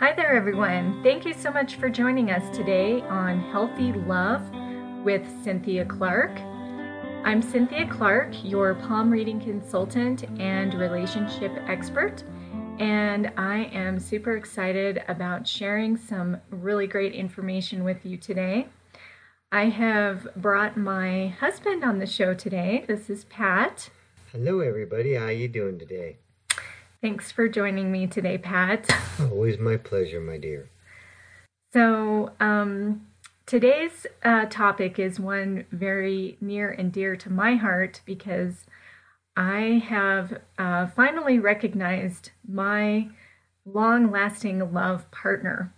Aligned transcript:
Hi 0.00 0.14
there, 0.14 0.32
everyone. 0.34 1.02
Thank 1.02 1.26
you 1.26 1.34
so 1.34 1.50
much 1.50 1.76
for 1.76 1.90
joining 1.90 2.30
us 2.30 2.56
today 2.56 3.02
on 3.02 3.38
Healthy 3.38 3.92
Love 3.92 4.40
with 5.04 5.22
Cynthia 5.44 5.84
Clark. 5.84 6.30
I'm 7.22 7.42
Cynthia 7.42 7.86
Clark, 7.86 8.32
your 8.42 8.76
palm 8.76 9.10
reading 9.10 9.38
consultant 9.38 10.24
and 10.40 10.72
relationship 10.72 11.52
expert, 11.68 12.24
and 12.78 13.30
I 13.36 13.64
am 13.74 14.00
super 14.00 14.38
excited 14.38 15.04
about 15.06 15.46
sharing 15.46 15.98
some 15.98 16.38
really 16.48 16.86
great 16.86 17.12
information 17.12 17.84
with 17.84 18.06
you 18.06 18.16
today. 18.16 18.68
I 19.52 19.66
have 19.66 20.26
brought 20.34 20.78
my 20.78 21.26
husband 21.40 21.84
on 21.84 21.98
the 21.98 22.06
show 22.06 22.32
today. 22.32 22.86
This 22.88 23.10
is 23.10 23.24
Pat. 23.24 23.90
Hello, 24.32 24.60
everybody. 24.60 25.16
How 25.16 25.26
are 25.26 25.32
you 25.32 25.48
doing 25.48 25.78
today? 25.78 26.16
Thanks 27.02 27.32
for 27.32 27.48
joining 27.48 27.90
me 27.90 28.06
today, 28.06 28.36
Pat. 28.36 28.90
Always 29.20 29.58
my 29.58 29.78
pleasure, 29.78 30.20
my 30.20 30.36
dear. 30.36 30.68
So, 31.72 32.32
um, 32.40 33.06
today's 33.46 34.06
uh, 34.22 34.44
topic 34.50 34.98
is 34.98 35.18
one 35.18 35.64
very 35.72 36.36
near 36.42 36.70
and 36.70 36.92
dear 36.92 37.16
to 37.16 37.30
my 37.30 37.54
heart 37.54 38.02
because 38.04 38.66
I 39.34 39.82
have 39.88 40.42
uh, 40.58 40.88
finally 40.88 41.38
recognized 41.38 42.32
my 42.46 43.08
long 43.64 44.10
lasting 44.10 44.70
love 44.70 45.10
partner. 45.10 45.72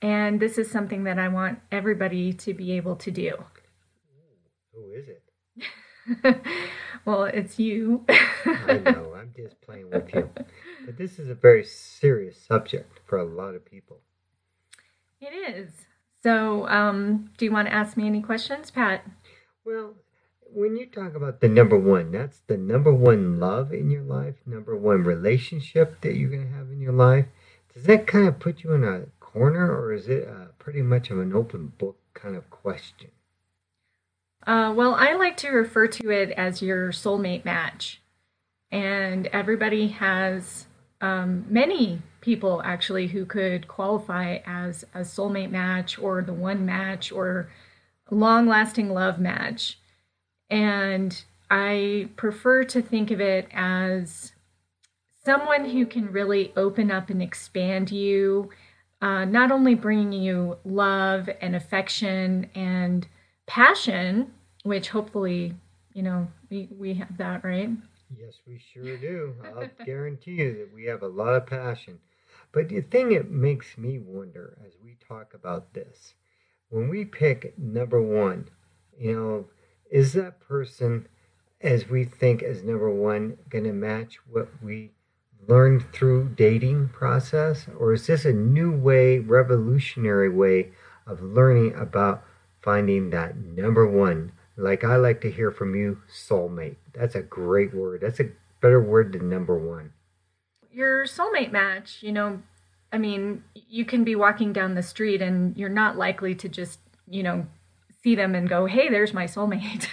And 0.00 0.38
this 0.38 0.58
is 0.58 0.70
something 0.70 1.02
that 1.04 1.18
I 1.18 1.26
want 1.26 1.58
everybody 1.72 2.32
to 2.34 2.54
be 2.54 2.76
able 2.76 2.94
to 2.94 3.10
do. 3.10 3.32
Who 4.72 4.92
is 4.92 5.08
it? 5.08 5.24
well, 7.04 7.24
it's 7.24 7.58
you. 7.58 8.04
I 8.08 8.78
know, 8.78 9.14
I'm 9.16 9.32
just 9.36 9.60
playing 9.60 9.90
with 9.90 10.14
you. 10.14 10.30
But 10.88 10.96
this 10.96 11.18
is 11.18 11.28
a 11.28 11.34
very 11.34 11.64
serious 11.66 12.40
subject 12.40 13.00
for 13.04 13.18
a 13.18 13.24
lot 13.26 13.54
of 13.54 13.62
people. 13.62 13.98
It 15.20 15.34
is. 15.34 15.68
So, 16.22 16.66
um, 16.66 17.28
do 17.36 17.44
you 17.44 17.52
want 17.52 17.68
to 17.68 17.74
ask 17.74 17.94
me 17.98 18.06
any 18.06 18.22
questions, 18.22 18.70
Pat? 18.70 19.04
Well, 19.66 19.96
when 20.50 20.78
you 20.78 20.86
talk 20.86 21.14
about 21.14 21.42
the 21.42 21.48
number 21.48 21.78
one, 21.78 22.10
that's 22.10 22.40
the 22.46 22.56
number 22.56 22.90
one 22.90 23.38
love 23.38 23.70
in 23.70 23.90
your 23.90 24.00
life, 24.00 24.36
number 24.46 24.74
one 24.74 25.04
relationship 25.04 26.00
that 26.00 26.16
you're 26.16 26.30
going 26.30 26.48
to 26.48 26.54
have 26.54 26.70
in 26.70 26.80
your 26.80 26.94
life. 26.94 27.26
Does 27.74 27.84
that 27.84 28.06
kind 28.06 28.26
of 28.26 28.40
put 28.40 28.64
you 28.64 28.72
in 28.72 28.82
a 28.82 29.08
corner, 29.20 29.70
or 29.70 29.92
is 29.92 30.08
it 30.08 30.26
uh, 30.26 30.46
pretty 30.58 30.80
much 30.80 31.10
of 31.10 31.18
an 31.18 31.34
open 31.34 31.74
book 31.76 31.98
kind 32.14 32.34
of 32.34 32.48
question? 32.48 33.10
Uh, 34.46 34.72
well, 34.74 34.94
I 34.94 35.12
like 35.16 35.36
to 35.36 35.50
refer 35.50 35.86
to 35.86 36.10
it 36.10 36.30
as 36.30 36.62
your 36.62 36.92
soulmate 36.92 37.44
match. 37.44 38.00
And 38.70 39.26
everybody 39.28 39.88
has 39.88 40.67
um, 41.00 41.44
many 41.48 42.02
people 42.20 42.60
actually 42.64 43.08
who 43.08 43.24
could 43.24 43.68
qualify 43.68 44.38
as 44.46 44.84
a 44.94 45.00
soulmate 45.00 45.50
match 45.50 45.98
or 45.98 46.22
the 46.22 46.32
one 46.32 46.66
match 46.66 47.12
or 47.12 47.50
long 48.10 48.46
lasting 48.46 48.90
love 48.90 49.18
match. 49.18 49.78
And 50.50 51.22
I 51.50 52.08
prefer 52.16 52.64
to 52.64 52.82
think 52.82 53.10
of 53.10 53.20
it 53.20 53.48
as 53.52 54.32
someone 55.24 55.66
who 55.70 55.86
can 55.86 56.10
really 56.10 56.52
open 56.56 56.90
up 56.90 57.10
and 57.10 57.22
expand 57.22 57.90
you, 57.90 58.50
uh, 59.00 59.24
not 59.24 59.52
only 59.52 59.74
bringing 59.74 60.12
you 60.12 60.56
love 60.64 61.28
and 61.40 61.54
affection 61.54 62.50
and 62.54 63.06
passion, 63.46 64.32
which 64.64 64.88
hopefully, 64.88 65.54
you 65.92 66.02
know, 66.02 66.28
we, 66.50 66.68
we 66.76 66.94
have 66.94 67.16
that, 67.18 67.44
right? 67.44 67.70
Yes, 68.16 68.40
we 68.46 68.58
sure 68.58 68.96
do. 68.96 69.34
I'll 69.44 69.68
guarantee 69.84 70.32
you 70.32 70.58
that 70.58 70.72
we 70.74 70.84
have 70.86 71.02
a 71.02 71.08
lot 71.08 71.34
of 71.34 71.46
passion. 71.46 71.98
But 72.52 72.68
the 72.68 72.80
thing 72.80 73.10
that 73.10 73.30
makes 73.30 73.76
me 73.76 73.98
wonder 73.98 74.56
as 74.66 74.72
we 74.82 74.96
talk 75.06 75.34
about 75.34 75.74
this, 75.74 76.14
when 76.70 76.88
we 76.88 77.04
pick 77.04 77.58
number 77.58 78.00
one, 78.00 78.48
you 78.98 79.14
know, 79.14 79.46
is 79.90 80.14
that 80.14 80.40
person, 80.40 81.06
as 81.60 81.88
we 81.88 82.04
think 82.04 82.42
as 82.42 82.62
number 82.62 82.90
one, 82.90 83.36
going 83.50 83.64
to 83.64 83.72
match 83.72 84.18
what 84.30 84.48
we 84.62 84.92
learned 85.46 85.92
through 85.92 86.30
dating 86.30 86.88
process, 86.88 87.66
or 87.78 87.92
is 87.92 88.06
this 88.06 88.24
a 88.24 88.32
new 88.32 88.72
way, 88.72 89.18
revolutionary 89.18 90.28
way 90.28 90.70
of 91.06 91.22
learning 91.22 91.74
about 91.74 92.24
finding 92.62 93.10
that 93.10 93.36
number 93.36 93.86
one? 93.86 94.32
Like 94.58 94.82
I 94.82 94.96
like 94.96 95.20
to 95.20 95.30
hear 95.30 95.52
from 95.52 95.76
you, 95.76 96.02
soulmate. 96.12 96.76
That's 96.92 97.14
a 97.14 97.22
great 97.22 97.72
word. 97.72 98.00
That's 98.00 98.18
a 98.18 98.30
better 98.60 98.82
word 98.82 99.12
than 99.12 99.30
number 99.30 99.56
one. 99.56 99.92
Your 100.72 101.04
soulmate 101.04 101.52
match, 101.52 102.02
you 102.02 102.12
know, 102.12 102.42
I 102.92 102.98
mean, 102.98 103.44
you 103.54 103.84
can 103.84 104.02
be 104.02 104.16
walking 104.16 104.52
down 104.52 104.74
the 104.74 104.82
street 104.82 105.22
and 105.22 105.56
you're 105.56 105.68
not 105.68 105.96
likely 105.96 106.34
to 106.34 106.48
just, 106.48 106.80
you 107.06 107.22
know, 107.22 107.46
see 108.02 108.14
them 108.14 108.34
and 108.34 108.48
go, 108.48 108.66
"Hey, 108.66 108.88
there's 108.88 109.12
my 109.12 109.24
soulmate." 109.24 109.86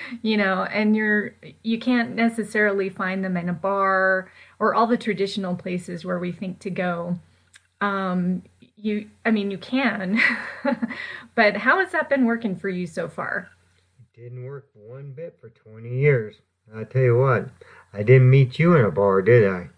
you 0.22 0.36
know, 0.36 0.64
and 0.64 0.96
you're 0.96 1.34
you 1.62 1.78
can't 1.78 2.14
necessarily 2.14 2.88
find 2.88 3.24
them 3.24 3.36
in 3.36 3.48
a 3.48 3.52
bar 3.52 4.30
or 4.58 4.74
all 4.74 4.86
the 4.86 4.96
traditional 4.96 5.54
places 5.54 6.04
where 6.04 6.18
we 6.18 6.32
think 6.32 6.58
to 6.60 6.70
go. 6.70 7.18
Um, 7.80 8.42
you 8.76 9.10
I 9.24 9.30
mean, 9.30 9.50
you 9.50 9.58
can. 9.58 10.20
but 11.34 11.56
how 11.58 11.78
has 11.80 11.92
that 11.92 12.08
been 12.08 12.24
working 12.24 12.56
for 12.56 12.68
you 12.68 12.86
so 12.86 13.08
far? 13.08 13.50
Didn't 14.18 14.46
work 14.46 14.66
one 14.74 15.12
bit 15.12 15.38
for 15.40 15.48
20 15.48 15.88
years. 15.88 16.34
I 16.74 16.82
tell 16.82 17.02
you 17.02 17.16
what, 17.16 17.50
I 17.92 18.02
didn't 18.02 18.28
meet 18.28 18.58
you 18.58 18.74
in 18.74 18.84
a 18.84 18.90
bar, 18.90 19.22
did 19.22 19.48
I? 19.48 19.68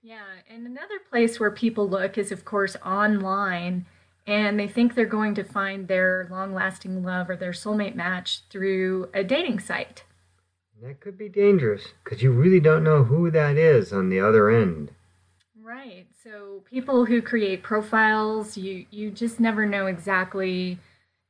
Yeah, 0.00 0.22
and 0.48 0.64
another 0.64 1.00
place 1.10 1.40
where 1.40 1.50
people 1.50 1.88
look 1.88 2.16
is, 2.16 2.30
of 2.30 2.44
course, 2.44 2.76
online, 2.86 3.86
and 4.28 4.60
they 4.60 4.68
think 4.68 4.94
they're 4.94 5.06
going 5.06 5.34
to 5.34 5.42
find 5.42 5.88
their 5.88 6.28
long 6.30 6.54
lasting 6.54 7.02
love 7.02 7.28
or 7.28 7.34
their 7.34 7.50
soulmate 7.50 7.96
match 7.96 8.42
through 8.48 9.08
a 9.12 9.24
dating 9.24 9.58
site. 9.58 10.04
That 10.80 11.00
could 11.00 11.18
be 11.18 11.28
dangerous 11.28 11.82
because 12.04 12.22
you 12.22 12.30
really 12.30 12.60
don't 12.60 12.84
know 12.84 13.02
who 13.02 13.28
that 13.32 13.56
is 13.56 13.92
on 13.92 14.08
the 14.08 14.20
other 14.20 14.50
end. 14.50 14.92
Right. 15.60 16.06
So 16.22 16.62
people 16.70 17.06
who 17.06 17.20
create 17.20 17.64
profiles, 17.64 18.56
you 18.56 18.86
you 18.92 19.10
just 19.10 19.40
never 19.40 19.66
know 19.66 19.86
exactly 19.86 20.78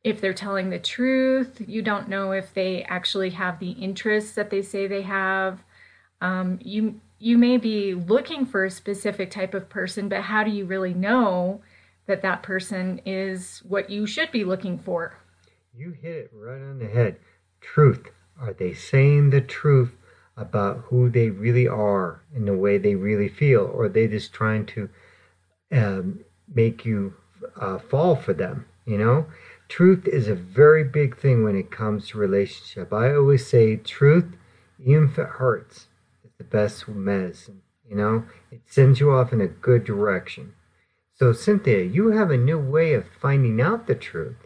if 0.05 0.21
they're 0.21 0.35
telling 0.35 0.71
the 0.71 0.79
truth. 0.79 1.63
You 1.67 1.83
don't 1.83 2.09
know 2.09 2.33
if 2.33 2.53
they 2.53 2.85
actually 2.85 3.31
have 3.31 3.59
the 3.59 3.71
interests 3.71 4.33
that 4.33 4.51
they 4.51 4.63
say 4.63 4.87
they 4.87 5.03
have. 5.03 5.65
Um, 6.21 6.59
you 6.63 7.01
you 7.19 7.39
may 7.39 7.57
be 7.57 7.95
looking 7.95 8.45
for 8.45 8.65
a 8.65 8.71
specific 8.71 9.31
type 9.31 9.55
of 9.55 9.71
person, 9.71 10.09
but 10.09 10.23
how 10.23 10.45
do 10.45 10.51
you 10.51 10.67
really 10.67 10.93
know 10.93 11.63
that 12.07 12.23
that 12.23 12.43
person 12.43 13.01
is 13.07 13.63
what 13.67 13.89
you 13.89 14.07
should 14.07 14.31
be 14.31 14.45
looking 14.45 14.79
for? 14.79 15.17
You 15.75 15.93
hit 15.93 16.17
it 16.17 16.31
right 16.35 16.61
on 16.61 16.79
the 16.79 16.87
head. 16.87 17.17
Truth. 17.61 18.11
Are 18.39 18.53
they 18.53 18.75
saying 18.75 19.31
the 19.31 19.41
truth 19.41 19.93
about 20.37 20.85
who 20.89 21.09
they 21.09 21.31
really 21.31 21.67
are 21.67 22.21
and 22.35 22.47
the 22.47 22.57
way 22.57 22.77
they 22.77 22.95
really 22.95 23.29
feel, 23.29 23.71
or 23.73 23.85
are 23.85 23.89
they 23.89 24.07
just 24.07 24.33
trying 24.33 24.67
to 24.67 24.89
um, 25.73 26.21
make 26.53 26.85
you 26.85 27.15
uh, 27.57 27.79
fall 27.79 28.17
for 28.17 28.35
them? 28.35 28.67
You 28.87 28.99
know, 28.99 29.27
truth 29.69 30.07
is 30.07 30.29
a 30.29 30.35
very 30.35 30.85
big 30.85 31.17
thing 31.17 31.45
when 31.45 31.57
it 31.57 31.71
comes 31.71 32.09
to 32.09 32.19
relationship. 32.19 32.93
I 32.93 33.15
always 33.15 33.47
say 33.47 33.77
truth, 33.77 34.37
even 34.79 35.05
if 35.05 35.19
it 35.19 35.27
hurts, 35.27 35.89
is 36.25 36.33
the 36.39 36.45
best 36.45 36.89
medicine. 36.89 37.63
You 37.89 37.97
know, 37.97 38.25
it 38.51 38.63
sends 38.67 39.01
you 39.01 39.13
off 39.13 39.33
in 39.33 39.41
a 39.41 39.47
good 39.47 39.85
direction. 39.85 40.55
So, 41.17 41.33
Cynthia, 41.33 41.85
you 41.85 42.09
have 42.09 42.31
a 42.31 42.37
new 42.37 42.59
way 42.59 42.95
of 42.95 43.05
finding 43.21 43.61
out 43.61 43.87
the 43.87 43.95
truth. 43.95 44.37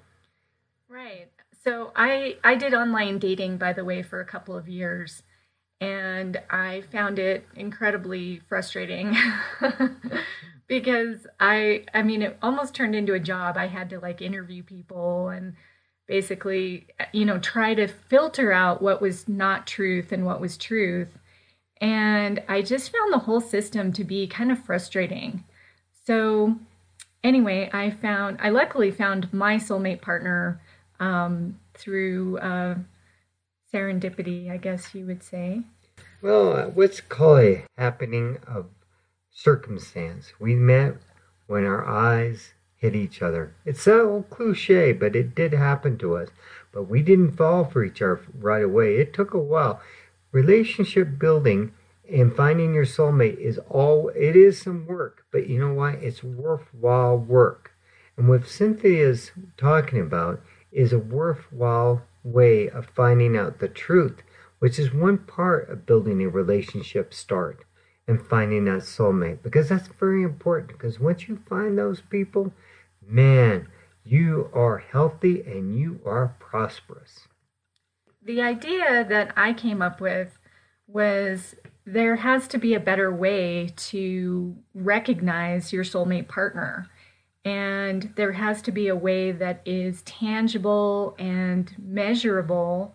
Right. 0.88 1.28
So, 1.64 1.92
I 1.96 2.36
I 2.44 2.56
did 2.56 2.74
online 2.74 3.18
dating, 3.18 3.58
by 3.58 3.72
the 3.72 3.84
way, 3.84 4.02
for 4.02 4.20
a 4.20 4.26
couple 4.26 4.56
of 4.56 4.68
years, 4.68 5.22
and 5.80 6.40
I 6.50 6.82
found 6.92 7.18
it 7.18 7.46
incredibly 7.54 8.40
frustrating 8.48 9.16
because 10.68 11.26
I 11.40 11.84
I 11.92 12.02
mean 12.02 12.22
it 12.22 12.38
almost 12.42 12.74
turned 12.74 12.94
into 12.94 13.14
a 13.14 13.20
job. 13.20 13.56
I 13.56 13.66
had 13.66 13.90
to 13.90 13.98
like 13.98 14.22
interview 14.22 14.62
people 14.62 15.30
and 15.30 15.54
basically 16.06 16.86
you 17.12 17.24
know 17.24 17.38
try 17.38 17.74
to 17.74 17.88
filter 17.88 18.52
out 18.52 18.80
what 18.80 19.00
was 19.00 19.28
not 19.28 19.66
truth 19.66 20.12
and 20.12 20.24
what 20.24 20.40
was 20.40 20.56
truth. 20.56 21.18
And 21.80 22.42
I 22.48 22.62
just 22.62 22.92
found 22.92 23.12
the 23.12 23.20
whole 23.20 23.40
system 23.40 23.92
to 23.94 24.04
be 24.04 24.26
kind 24.26 24.52
of 24.52 24.64
frustrating. 24.64 25.44
So 26.04 26.58
anyway, 27.24 27.70
I 27.72 27.90
found 27.90 28.38
I 28.40 28.50
luckily 28.50 28.90
found 28.90 29.32
my 29.32 29.56
soulmate 29.56 30.02
partner 30.02 30.60
um, 31.00 31.58
through 31.74 32.38
uh, 32.38 32.76
serendipity, 33.72 34.50
I 34.50 34.56
guess 34.56 34.94
you 34.94 35.06
would 35.06 35.22
say. 35.22 35.62
Well, 36.20 36.56
uh, 36.56 36.66
what's 36.66 37.00
called 37.00 37.58
happening 37.76 38.38
of 38.46 38.66
circumstance. 39.32 40.32
We 40.38 40.54
met 40.54 40.96
when 41.46 41.64
our 41.64 41.86
eyes 41.86 42.54
hit 42.76 42.94
each 42.94 43.22
other. 43.22 43.54
It's 43.64 43.82
so 43.82 44.24
cliche, 44.30 44.92
but 44.92 45.16
it 45.16 45.34
did 45.34 45.52
happen 45.52 45.98
to 45.98 46.16
us. 46.16 46.28
But 46.72 46.84
we 46.84 47.02
didn't 47.02 47.36
fall 47.36 47.64
for 47.64 47.82
each 47.84 48.00
other 48.02 48.20
right 48.34 48.62
away. 48.62 48.96
It 48.96 49.12
took 49.12 49.34
a 49.34 49.38
while. 49.38 49.80
Relationship 50.32 51.18
building 51.18 51.72
And 52.10 52.34
finding 52.34 52.72
your 52.72 52.86
soulmate 52.86 53.36
is 53.38 53.58
all, 53.68 54.08
it 54.08 54.34
is 54.34 54.62
some 54.62 54.86
work, 54.86 55.26
but 55.30 55.46
you 55.46 55.58
know 55.58 55.74
what? 55.74 55.96
It's 55.96 56.24
worthwhile 56.24 57.18
work. 57.18 57.72
And 58.16 58.28
what 58.28 58.46
Cynthia's 58.46 59.32
talking 59.58 60.00
about 60.00 60.40
is 60.72 60.92
a 60.92 60.98
worthwhile 60.98 62.02
way 62.24 62.68
of 62.70 62.86
finding 62.86 63.36
out 63.36 63.58
the 63.58 63.68
truth, 63.68 64.22
which 64.58 64.78
is 64.78 64.92
one 64.92 65.18
part 65.18 65.68
of 65.68 65.84
building 65.84 66.22
a 66.22 66.28
relationship 66.30 67.12
start 67.12 67.64
and 68.08 68.26
finding 68.26 68.64
that 68.64 68.80
soulmate 68.80 69.42
because 69.42 69.68
that's 69.68 69.88
very 70.00 70.22
important 70.22 70.68
because 70.68 70.98
once 70.98 71.28
you 71.28 71.38
find 71.48 71.78
those 71.78 72.00
people, 72.00 72.52
man, 73.06 73.68
you 74.02 74.50
are 74.54 74.78
healthy 74.78 75.42
and 75.42 75.78
you 75.78 76.00
are 76.06 76.34
prosperous. 76.40 77.28
The 78.22 78.40
idea 78.40 79.04
that 79.08 79.32
I 79.36 79.52
came 79.52 79.82
up 79.82 80.00
with 80.00 80.38
was 80.86 81.54
there 81.84 82.16
has 82.16 82.48
to 82.48 82.58
be 82.58 82.74
a 82.74 82.80
better 82.80 83.14
way 83.14 83.72
to 83.76 84.56
recognize 84.74 85.72
your 85.72 85.84
soulmate 85.84 86.28
partner. 86.28 86.88
And 87.44 88.12
there 88.16 88.32
has 88.32 88.60
to 88.62 88.72
be 88.72 88.88
a 88.88 88.96
way 88.96 89.32
that 89.32 89.62
is 89.64 90.02
tangible 90.02 91.14
and 91.18 91.74
measurable. 91.78 92.94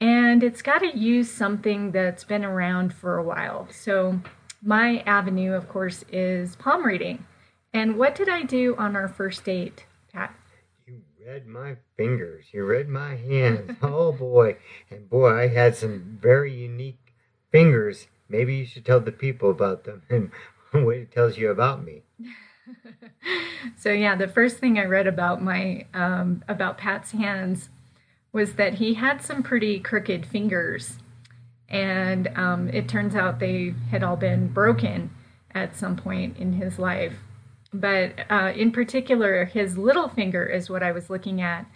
And 0.00 0.44
it's 0.44 0.62
got 0.62 0.78
to 0.78 0.96
use 0.96 1.30
something 1.30 1.90
that's 1.90 2.24
been 2.24 2.44
around 2.44 2.94
for 2.94 3.18
a 3.18 3.22
while. 3.22 3.68
So, 3.70 4.20
my 4.62 5.00
avenue, 5.06 5.52
of 5.52 5.68
course, 5.68 6.04
is 6.10 6.56
palm 6.56 6.84
reading. 6.84 7.26
And 7.72 7.98
what 7.98 8.14
did 8.14 8.28
I 8.28 8.42
do 8.42 8.76
on 8.76 8.96
our 8.96 9.08
first 9.08 9.44
date, 9.44 9.86
Pat? 10.12 10.34
You 10.86 11.02
read 11.26 11.46
my 11.46 11.76
fingers. 11.96 12.46
You 12.52 12.64
read 12.64 12.88
my 12.88 13.16
hands. 13.16 13.76
oh 13.82 14.12
boy. 14.12 14.56
And 14.90 15.08
boy, 15.10 15.32
I 15.32 15.48
had 15.48 15.76
some 15.76 16.18
very 16.20 16.52
unique 16.52 17.14
fingers. 17.50 18.06
Maybe 18.28 18.56
you 18.56 18.66
should 18.66 18.84
tell 18.84 19.00
the 19.00 19.12
people 19.12 19.50
about 19.50 19.84
them 19.84 20.02
and 20.08 20.30
what 20.84 20.96
it 20.96 21.12
tells 21.12 21.38
you 21.38 21.50
about 21.50 21.84
me. 21.84 22.02
so 23.76 23.90
yeah, 23.90 24.14
the 24.16 24.28
first 24.28 24.58
thing 24.58 24.78
I 24.78 24.84
read 24.84 25.06
about 25.06 25.42
my 25.42 25.86
um, 25.94 26.44
about 26.48 26.78
Pat's 26.78 27.12
hands 27.12 27.70
was 28.32 28.54
that 28.54 28.74
he 28.74 28.94
had 28.94 29.22
some 29.22 29.42
pretty 29.42 29.80
crooked 29.80 30.26
fingers, 30.26 30.98
and 31.68 32.28
um, 32.36 32.68
it 32.68 32.88
turns 32.88 33.14
out 33.14 33.38
they 33.38 33.74
had 33.90 34.02
all 34.02 34.16
been 34.16 34.48
broken 34.48 35.10
at 35.54 35.76
some 35.76 35.96
point 35.96 36.36
in 36.38 36.54
his 36.54 36.78
life. 36.78 37.14
But 37.72 38.12
uh, 38.30 38.52
in 38.54 38.72
particular, 38.72 39.44
his 39.44 39.76
little 39.76 40.08
finger 40.08 40.44
is 40.46 40.70
what 40.70 40.82
I 40.82 40.92
was 40.92 41.10
looking 41.10 41.40
at, 41.40 41.66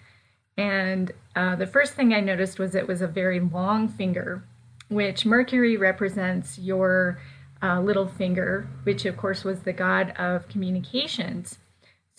and 0.56 1.12
uh, 1.34 1.56
the 1.56 1.66
first 1.66 1.94
thing 1.94 2.12
I 2.12 2.20
noticed 2.20 2.58
was 2.58 2.74
it 2.74 2.86
was 2.86 3.00
a 3.00 3.06
very 3.06 3.40
long 3.40 3.88
finger, 3.88 4.44
which 4.88 5.24
Mercury 5.24 5.76
represents 5.76 6.58
your 6.58 7.18
uh, 7.62 7.80
little 7.80 8.08
finger, 8.08 8.68
which 8.82 9.04
of 9.04 9.16
course 9.16 9.44
was 9.44 9.60
the 9.60 9.72
god 9.72 10.12
of 10.18 10.48
communications. 10.48 11.58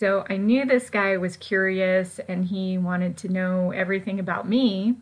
So 0.00 0.24
I 0.28 0.36
knew 0.36 0.64
this 0.64 0.90
guy 0.90 1.16
was 1.16 1.36
curious 1.36 2.18
and 2.28 2.44
he 2.44 2.78
wanted 2.78 3.16
to 3.18 3.28
know 3.28 3.70
everything 3.70 4.18
about 4.18 4.48
me, 4.48 4.96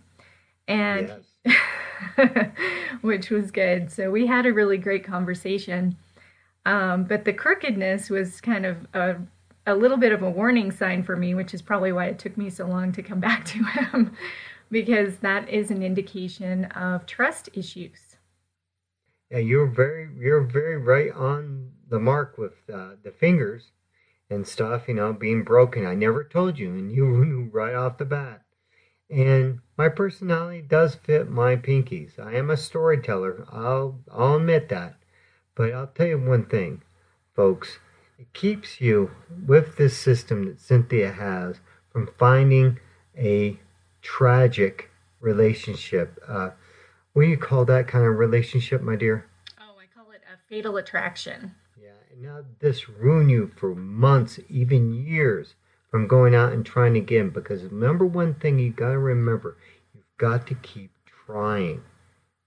and 0.68 1.12
yes. 1.46 1.56
which 3.00 3.30
was 3.30 3.50
good. 3.50 3.90
So 3.90 4.10
we 4.10 4.26
had 4.26 4.46
a 4.46 4.52
really 4.52 4.76
great 4.76 5.04
conversation. 5.04 5.96
Um, 6.66 7.04
but 7.04 7.24
the 7.24 7.32
crookedness 7.32 8.10
was 8.10 8.40
kind 8.40 8.66
of 8.66 8.86
a, 8.94 9.16
a 9.66 9.74
little 9.74 9.96
bit 9.96 10.12
of 10.12 10.22
a 10.22 10.30
warning 10.30 10.70
sign 10.70 11.02
for 11.02 11.16
me, 11.16 11.34
which 11.34 11.54
is 11.54 11.62
probably 11.62 11.92
why 11.92 12.06
it 12.06 12.18
took 12.18 12.36
me 12.36 12.50
so 12.50 12.66
long 12.66 12.92
to 12.92 13.02
come 13.02 13.20
back 13.28 13.44
to 13.46 13.64
him, 13.64 14.14
because 14.70 15.16
that 15.18 15.48
is 15.48 15.70
an 15.70 15.82
indication 15.82 16.66
of 16.66 17.06
trust 17.06 17.48
issues. 17.54 18.16
Yeah, 19.30 19.38
you're 19.38 19.66
very 19.66 20.10
you're 20.18 20.42
very 20.42 20.76
right 20.76 21.10
on 21.10 21.70
the 21.88 21.98
mark 21.98 22.36
with 22.36 22.52
uh, 22.72 22.90
the 23.02 23.10
fingers 23.10 23.72
and 24.32 24.46
stuff. 24.46 24.88
You 24.88 24.94
know, 24.94 25.12
being 25.12 25.44
broken. 25.44 25.86
I 25.86 25.94
never 25.94 26.24
told 26.24 26.58
you, 26.58 26.70
and 26.70 26.90
you 26.90 27.06
knew 27.24 27.50
right 27.52 27.74
off 27.74 27.98
the 27.98 28.04
bat. 28.04 28.42
And 29.10 29.60
my 29.76 29.88
personality 29.88 30.62
does 30.62 30.94
fit 30.94 31.28
my 31.28 31.56
pinkies. 31.56 32.18
I 32.18 32.34
am 32.34 32.50
a 32.50 32.56
storyteller. 32.56 33.46
I'll 33.52 34.00
I'll 34.10 34.36
admit 34.36 34.68
that. 34.70 34.96
But 35.54 35.72
I'll 35.72 35.88
tell 35.88 36.06
you 36.06 36.18
one 36.18 36.46
thing, 36.46 36.82
folks. 37.36 37.78
It 38.18 38.32
keeps 38.32 38.80
you 38.80 39.10
with 39.46 39.76
this 39.76 39.98
system 39.98 40.44
that 40.46 40.60
Cynthia 40.60 41.12
has 41.12 41.60
from 41.90 42.08
finding 42.18 42.78
a 43.18 43.58
tragic 44.00 44.90
relationship. 45.20 46.18
Uh, 46.26 46.50
what 47.12 47.22
do 47.22 47.28
you 47.28 47.36
call 47.36 47.64
that 47.66 47.88
kind 47.88 48.06
of 48.06 48.16
relationship, 48.16 48.80
my 48.80 48.96
dear? 48.96 49.26
Oh, 49.60 49.78
I 49.78 49.86
call 49.94 50.10
it 50.12 50.22
a 50.32 50.38
fatal 50.48 50.76
attraction. 50.76 51.54
And 52.12 52.24
now 52.24 52.44
this 52.60 52.90
ruin 52.90 53.30
you 53.30 53.50
for 53.56 53.74
months, 53.74 54.38
even 54.50 54.92
years, 54.92 55.54
from 55.90 56.06
going 56.06 56.34
out 56.34 56.52
and 56.52 56.64
trying 56.64 56.94
again. 56.94 57.30
Because 57.30 57.72
number 57.72 58.04
one 58.04 58.34
thing 58.34 58.58
you 58.58 58.70
got 58.70 58.90
to 58.90 58.98
remember, 58.98 59.56
you've 59.94 60.04
got 60.18 60.46
to 60.48 60.54
keep 60.56 60.90
trying, 61.26 61.82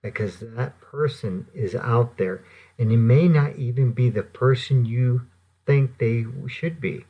because 0.03 0.39
that 0.39 0.79
person 0.81 1.47
is 1.51 1.73
out 1.73 2.17
there, 2.17 2.45
and 2.77 2.91
it 2.91 2.97
may 2.97 3.27
not 3.27 3.55
even 3.55 3.91
be 3.91 4.11
the 4.11 4.21
person 4.21 4.85
you 4.85 5.25
think 5.65 5.97
they 5.97 6.25
should 6.47 6.79
be. 6.79 7.05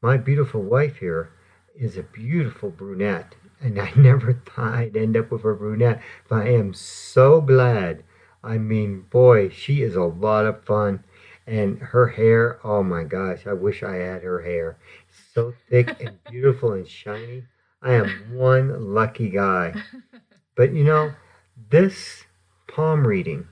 My 0.00 0.16
beautiful 0.16 0.62
wife 0.62 0.98
here 0.98 1.30
is 1.74 1.96
a 1.96 2.04
beautiful 2.04 2.70
brunette, 2.70 3.34
and 3.60 3.76
I 3.80 3.92
never 3.96 4.34
thought 4.34 4.74
I'd 4.74 4.96
end 4.96 5.16
up 5.16 5.32
with 5.32 5.44
a 5.44 5.52
brunette, 5.52 6.00
but 6.28 6.46
I 6.46 6.50
am 6.50 6.74
so 6.74 7.40
glad. 7.40 8.04
I 8.44 8.56
mean, 8.56 9.06
boy, 9.10 9.48
she 9.48 9.82
is 9.82 9.96
a 9.96 10.04
lot 10.04 10.46
of 10.46 10.64
fun. 10.64 11.02
And 11.48 11.78
her 11.78 12.08
hair, 12.08 12.60
oh 12.62 12.82
my 12.82 13.04
gosh, 13.04 13.46
I 13.46 13.54
wish 13.54 13.82
I 13.82 13.94
had 13.94 14.22
her 14.22 14.42
hair. 14.42 14.76
so 15.34 15.54
thick 15.70 15.96
and 15.98 16.22
beautiful 16.30 16.72
and 16.72 16.86
shiny. 16.86 17.44
I 17.80 17.94
am 17.94 18.08
one 18.34 18.92
lucky 18.92 19.30
guy. 19.30 19.74
But 20.56 20.74
you 20.74 20.84
know, 20.84 21.12
this 21.70 22.24
palm 22.66 23.06
reading 23.06 23.48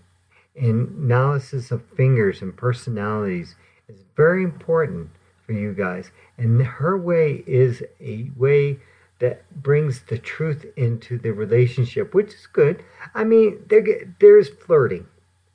and 0.55 0.89
analysis 1.05 1.71
of 1.71 1.83
fingers 1.97 2.43
and 2.43 2.57
personalities 2.57 3.55
is 3.89 4.05
very 4.15 4.43
important 4.43 5.11
for 5.47 5.53
you 5.53 5.73
guys. 5.73 6.11
And 6.37 6.61
her 6.63 6.99
way 6.99 7.45
is 7.47 7.83
a 8.01 8.31
way 8.37 8.79
that 9.19 9.49
brings 9.63 10.03
the 10.03 10.19
truth 10.19 10.67
into 10.77 11.19
the 11.19 11.31
relationship, 11.31 12.15
which 12.15 12.35
is 12.35 12.47
good. 12.53 12.85
I 13.15 13.25
mean, 13.25 13.65
there 13.69 13.85
there's 14.21 14.49
flirting, 14.49 15.07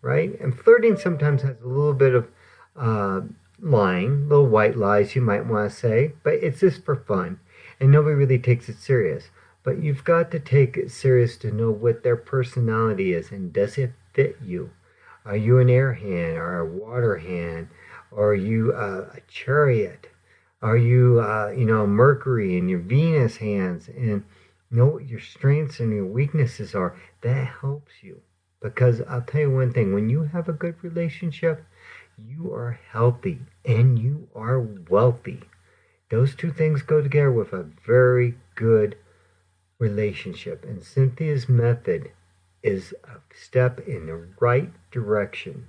right? 0.01 0.39
And 0.39 0.57
flirting 0.57 0.97
sometimes 0.97 1.41
has 1.43 1.57
a 1.63 1.67
little 1.67 1.93
bit 1.93 2.15
of 2.15 2.27
uh, 2.75 3.21
lying, 3.59 4.27
little 4.27 4.47
white 4.47 4.77
lies 4.77 5.15
you 5.15 5.21
might 5.21 5.45
want 5.45 5.71
to 5.71 5.75
say, 5.75 6.13
but 6.23 6.35
it's 6.35 6.61
just 6.61 6.83
for 6.83 6.95
fun, 6.95 7.39
and 7.79 7.91
nobody 7.91 8.15
really 8.15 8.39
takes 8.39 8.69
it 8.69 8.77
serious. 8.77 9.29
But 9.63 9.81
you've 9.81 10.03
got 10.03 10.31
to 10.31 10.39
take 10.39 10.75
it 10.75 10.91
serious 10.91 11.37
to 11.37 11.51
know 11.51 11.69
what 11.69 12.03
their 12.03 12.17
personality 12.17 13.13
is, 13.13 13.31
and 13.31 13.53
does 13.53 13.77
it 13.77 13.93
fit 14.13 14.37
you? 14.43 14.71
Are 15.23 15.37
you 15.37 15.59
an 15.59 15.69
air 15.69 15.93
hand 15.93 16.37
or 16.37 16.59
a 16.59 16.65
water 16.65 17.17
hand? 17.17 17.67
Are 18.11 18.33
you 18.33 18.73
a, 18.73 19.01
a 19.01 19.19
chariot? 19.27 20.07
Are 20.63 20.77
you, 20.77 21.19
uh, 21.21 21.53
you 21.55 21.65
know, 21.65 21.85
Mercury 21.85 22.57
and 22.57 22.69
your 22.69 22.79
Venus 22.79 23.37
hands 23.37 23.87
and 23.87 24.23
know 24.71 24.87
what 24.87 25.07
your 25.07 25.19
strengths 25.19 25.79
and 25.79 25.91
your 25.91 26.05
weaknesses 26.05 26.73
are? 26.73 26.95
That 27.21 27.47
helps 27.61 27.91
you. 28.01 28.21
Because 28.61 29.01
I'll 29.09 29.21
tell 29.21 29.41
you 29.41 29.51
one 29.51 29.73
thing 29.73 29.93
when 29.93 30.09
you 30.09 30.23
have 30.23 30.47
a 30.47 30.53
good 30.53 30.75
relationship, 30.83 31.65
you 32.17 32.53
are 32.53 32.79
healthy 32.91 33.39
and 33.65 33.97
you 33.97 34.27
are 34.35 34.59
wealthy. 34.59 35.41
Those 36.09 36.35
two 36.35 36.51
things 36.51 36.81
go 36.81 37.01
together 37.01 37.31
with 37.31 37.53
a 37.53 37.65
very 37.85 38.35
good 38.55 38.97
relationship. 39.79 40.63
And 40.63 40.83
Cynthia's 40.83 41.49
method 41.49 42.11
is 42.61 42.93
a 43.03 43.17
step 43.35 43.79
in 43.87 44.05
the 44.05 44.27
right 44.39 44.71
direction. 44.91 45.67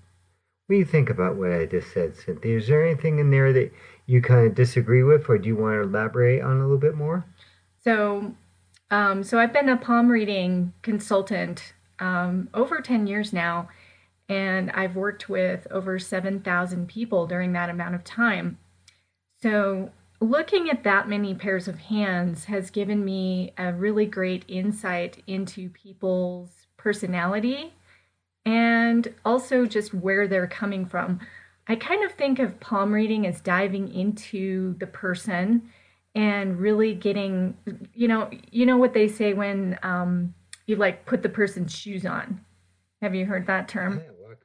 What 0.66 0.74
do 0.74 0.78
you 0.78 0.84
think 0.84 1.10
about 1.10 1.36
what 1.36 1.52
I 1.52 1.66
just 1.66 1.92
said, 1.92 2.16
Cynthia? 2.16 2.56
Is 2.58 2.68
there 2.68 2.84
anything 2.84 3.18
in 3.18 3.30
there 3.30 3.52
that 3.52 3.72
you 4.06 4.20
kind 4.20 4.46
of 4.46 4.54
disagree 4.54 5.02
with, 5.02 5.28
or 5.28 5.38
do 5.38 5.48
you 5.48 5.56
want 5.56 5.76
to 5.76 5.82
elaborate 5.82 6.42
on 6.42 6.58
a 6.58 6.62
little 6.62 6.78
bit 6.78 6.94
more? 6.94 7.24
So, 7.82 8.34
um, 8.90 9.24
so 9.24 9.38
I've 9.38 9.52
been 9.52 9.68
a 9.68 9.76
palm 9.76 10.08
reading 10.08 10.72
consultant 10.82 11.72
um, 12.02 12.48
over 12.52 12.80
10 12.80 13.06
years 13.06 13.32
now, 13.32 13.68
and 14.28 14.70
I've 14.72 14.96
worked 14.96 15.28
with 15.28 15.66
over 15.70 15.98
7,000 15.98 16.88
people 16.88 17.26
during 17.26 17.52
that 17.52 17.70
amount 17.70 17.94
of 17.94 18.02
time. 18.02 18.58
So, 19.40 19.90
looking 20.20 20.68
at 20.68 20.84
that 20.84 21.08
many 21.08 21.34
pairs 21.34 21.68
of 21.68 21.78
hands 21.78 22.44
has 22.46 22.70
given 22.70 23.04
me 23.04 23.52
a 23.56 23.72
really 23.72 24.06
great 24.06 24.44
insight 24.48 25.22
into 25.26 25.68
people's 25.70 26.66
personality 26.76 27.72
and 28.44 29.14
also 29.24 29.64
just 29.64 29.94
where 29.94 30.26
they're 30.26 30.48
coming 30.48 30.86
from. 30.86 31.20
I 31.68 31.76
kind 31.76 32.04
of 32.04 32.12
think 32.12 32.40
of 32.40 32.58
palm 32.58 32.92
reading 32.92 33.26
as 33.26 33.40
diving 33.40 33.92
into 33.94 34.74
the 34.78 34.86
person 34.86 35.70
and 36.14 36.58
really 36.58 36.94
getting, 36.94 37.56
you 37.94 38.08
know, 38.08 38.28
you 38.50 38.66
know 38.66 38.76
what 38.76 38.94
they 38.94 39.06
say 39.06 39.32
when 39.32 39.78
um, 39.82 40.34
you 40.66 40.76
like 40.76 41.06
put 41.06 41.22
the 41.22 41.28
person's 41.28 41.74
shoes 41.74 42.06
on. 42.06 42.44
Have 43.00 43.14
you 43.14 43.26
heard 43.26 43.46
that 43.46 43.68
term? 43.68 44.00
Yeah, 44.04 44.12
walk 44.20 44.38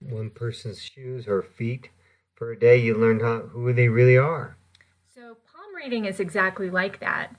one 0.00 0.30
person's 0.30 0.80
shoes 0.80 1.26
or 1.26 1.42
feet 1.42 1.88
for 2.34 2.50
a 2.50 2.58
day, 2.58 2.76
you 2.76 2.94
learn 2.94 3.20
how, 3.20 3.40
who 3.40 3.72
they 3.72 3.88
really 3.88 4.16
are. 4.16 4.56
So, 5.14 5.36
palm 5.46 5.74
reading 5.76 6.04
is 6.04 6.20
exactly 6.20 6.68
like 6.68 7.00
that. 7.00 7.34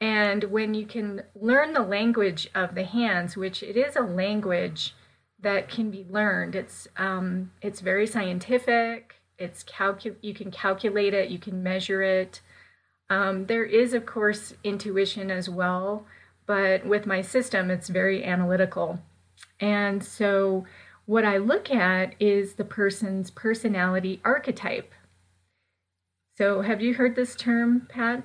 And 0.00 0.44
when 0.44 0.74
you 0.74 0.86
can 0.86 1.22
learn 1.34 1.72
the 1.72 1.82
language 1.82 2.48
of 2.54 2.74
the 2.74 2.84
hands, 2.84 3.36
which 3.36 3.62
it 3.62 3.76
is 3.76 3.96
a 3.96 4.02
language 4.02 4.94
that 5.40 5.68
can 5.68 5.90
be 5.90 6.06
learned, 6.08 6.54
it's 6.54 6.86
um, 6.96 7.50
it's 7.62 7.80
very 7.80 8.06
scientific. 8.06 9.16
It's 9.38 9.64
calcu- 9.64 10.16
you 10.20 10.34
can 10.34 10.50
calculate 10.50 11.14
it, 11.14 11.30
you 11.30 11.38
can 11.38 11.62
measure 11.62 12.02
it. 12.02 12.40
Um, 13.08 13.46
there 13.46 13.64
is, 13.64 13.94
of 13.94 14.06
course, 14.06 14.54
intuition 14.64 15.30
as 15.30 15.48
well, 15.48 16.06
but 16.46 16.86
with 16.86 17.06
my 17.06 17.22
system, 17.22 17.70
it's 17.70 17.88
very 17.88 18.24
analytical. 18.24 19.00
And 19.60 20.02
so, 20.02 20.64
what 21.06 21.24
I 21.24 21.36
look 21.38 21.70
at 21.70 22.14
is 22.20 22.54
the 22.54 22.64
person's 22.64 23.30
personality 23.30 24.20
archetype. 24.24 24.92
So, 26.36 26.62
have 26.62 26.80
you 26.80 26.94
heard 26.94 27.16
this 27.16 27.34
term, 27.34 27.86
Pat? 27.88 28.22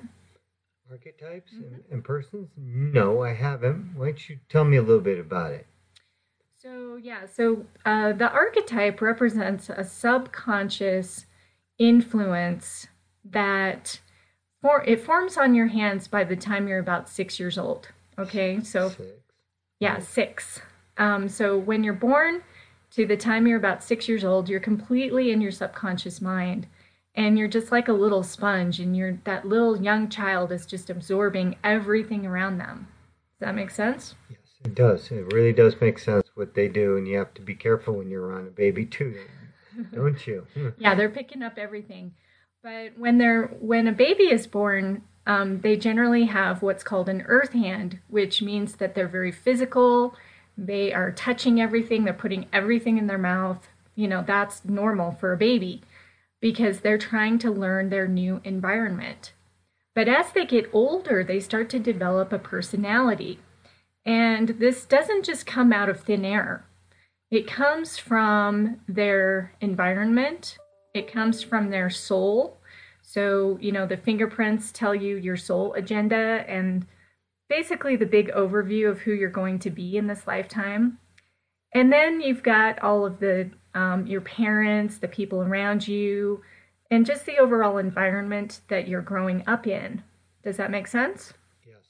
Archetypes 0.90 1.52
mm-hmm. 1.54 1.74
and, 1.74 1.82
and 1.90 2.04
persons? 2.04 2.48
No, 2.56 3.22
I 3.22 3.32
haven't. 3.34 3.94
Why 3.96 4.06
don't 4.06 4.28
you 4.28 4.38
tell 4.48 4.64
me 4.64 4.76
a 4.76 4.82
little 4.82 5.00
bit 5.00 5.18
about 5.18 5.52
it? 5.52 5.66
So, 6.58 6.96
yeah, 6.96 7.26
so 7.26 7.64
uh, 7.84 8.12
the 8.12 8.30
archetype 8.30 9.00
represents 9.00 9.68
a 9.68 9.82
subconscious 9.82 11.26
influence 11.78 12.86
that 13.24 14.00
for, 14.60 14.84
it 14.84 15.00
forms 15.00 15.36
on 15.36 15.54
your 15.54 15.66
hands 15.66 16.06
by 16.06 16.22
the 16.22 16.36
time 16.36 16.68
you're 16.68 16.78
about 16.78 17.08
six 17.08 17.40
years 17.40 17.58
old. 17.58 17.88
Okay, 18.18 18.60
so 18.62 18.90
six. 18.90 19.02
yeah, 19.80 19.98
six. 19.98 20.60
Um, 20.98 21.28
so 21.28 21.56
when 21.56 21.82
you're 21.82 21.94
born 21.94 22.42
to 22.90 23.06
the 23.06 23.16
time 23.16 23.46
you're 23.46 23.58
about 23.58 23.82
six 23.82 24.08
years 24.08 24.24
old, 24.24 24.48
you're 24.48 24.60
completely 24.60 25.30
in 25.30 25.40
your 25.40 25.50
subconscious 25.50 26.20
mind, 26.20 26.66
and 27.14 27.38
you're 27.38 27.48
just 27.48 27.72
like 27.72 27.88
a 27.88 27.92
little 27.92 28.22
sponge, 28.22 28.80
and 28.80 28.96
you're 28.96 29.18
that 29.24 29.46
little 29.46 29.80
young 29.80 30.08
child 30.08 30.52
is 30.52 30.66
just 30.66 30.90
absorbing 30.90 31.56
everything 31.64 32.26
around 32.26 32.58
them. 32.58 32.88
Does 33.38 33.46
that 33.46 33.54
make 33.54 33.70
sense? 33.70 34.14
Yes, 34.28 34.38
it 34.64 34.74
does. 34.74 35.10
It 35.10 35.32
really 35.32 35.52
does 35.52 35.74
make 35.80 35.98
sense 35.98 36.28
what 36.34 36.54
they 36.54 36.68
do, 36.68 36.96
and 36.96 37.08
you 37.08 37.16
have 37.18 37.34
to 37.34 37.42
be 37.42 37.54
careful 37.54 37.94
when 37.94 38.10
you're 38.10 38.26
around 38.26 38.46
a 38.46 38.50
baby 38.50 38.84
too, 38.84 39.16
don't 39.92 40.26
you? 40.26 40.46
yeah, 40.78 40.94
they're 40.94 41.08
picking 41.10 41.42
up 41.42 41.56
everything. 41.56 42.12
But 42.62 42.96
when 42.96 43.18
they're 43.18 43.46
when 43.60 43.88
a 43.88 43.92
baby 43.92 44.24
is 44.24 44.46
born, 44.46 45.02
um, 45.26 45.60
they 45.60 45.76
generally 45.76 46.24
have 46.24 46.62
what's 46.62 46.82
called 46.82 47.08
an 47.08 47.22
earth 47.26 47.52
hand, 47.52 48.00
which 48.08 48.42
means 48.42 48.76
that 48.76 48.94
they're 48.94 49.08
very 49.08 49.32
physical. 49.32 50.14
They 50.58 50.92
are 50.92 51.12
touching 51.12 51.60
everything, 51.60 52.04
they're 52.04 52.14
putting 52.14 52.46
everything 52.52 52.98
in 52.98 53.06
their 53.06 53.18
mouth. 53.18 53.68
You 53.94 54.08
know, 54.08 54.24
that's 54.26 54.64
normal 54.64 55.12
for 55.12 55.32
a 55.32 55.36
baby 55.36 55.82
because 56.40 56.80
they're 56.80 56.98
trying 56.98 57.38
to 57.38 57.50
learn 57.50 57.88
their 57.88 58.08
new 58.08 58.40
environment. 58.42 59.32
But 59.94 60.08
as 60.08 60.32
they 60.32 60.46
get 60.46 60.70
older, 60.72 61.22
they 61.22 61.38
start 61.38 61.68
to 61.70 61.78
develop 61.78 62.32
a 62.32 62.38
personality. 62.38 63.38
And 64.04 64.48
this 64.48 64.84
doesn't 64.84 65.24
just 65.24 65.46
come 65.46 65.72
out 65.72 65.88
of 65.88 66.00
thin 66.00 66.24
air, 66.24 66.64
it 67.30 67.46
comes 67.46 67.96
from 67.96 68.80
their 68.88 69.54
environment, 69.60 70.58
it 70.92 71.10
comes 71.10 71.42
from 71.42 71.70
their 71.70 71.88
soul 71.88 72.58
so, 73.12 73.58
you 73.60 73.72
know, 73.72 73.84
the 73.84 73.98
fingerprints 73.98 74.72
tell 74.72 74.94
you 74.94 75.18
your 75.18 75.36
soul 75.36 75.74
agenda 75.74 76.46
and 76.48 76.86
basically 77.46 77.94
the 77.94 78.06
big 78.06 78.30
overview 78.30 78.88
of 78.88 79.00
who 79.00 79.12
you're 79.12 79.28
going 79.28 79.58
to 79.58 79.70
be 79.70 79.98
in 79.98 80.06
this 80.06 80.26
lifetime. 80.26 80.96
And 81.74 81.92
then 81.92 82.22
you've 82.22 82.42
got 82.42 82.78
all 82.78 83.04
of 83.04 83.20
the 83.20 83.50
um, 83.74 84.06
your 84.06 84.22
parents, 84.22 84.96
the 84.96 85.08
people 85.08 85.42
around 85.42 85.86
you, 85.86 86.40
and 86.90 87.04
just 87.04 87.26
the 87.26 87.36
overall 87.36 87.76
environment 87.76 88.62
that 88.68 88.88
you're 88.88 89.02
growing 89.02 89.44
up 89.46 89.66
in. 89.66 90.02
Does 90.42 90.56
that 90.56 90.70
make 90.70 90.86
sense? 90.86 91.34
Yes. 91.66 91.84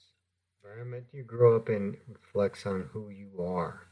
Environment 0.65 1.05
you 1.13 1.23
grow 1.23 1.55
up 1.55 1.69
in 1.69 1.99
reflects 2.09 2.67
on 2.67 2.89
who 2.93 3.11
you 3.11 3.41
are 3.41 3.87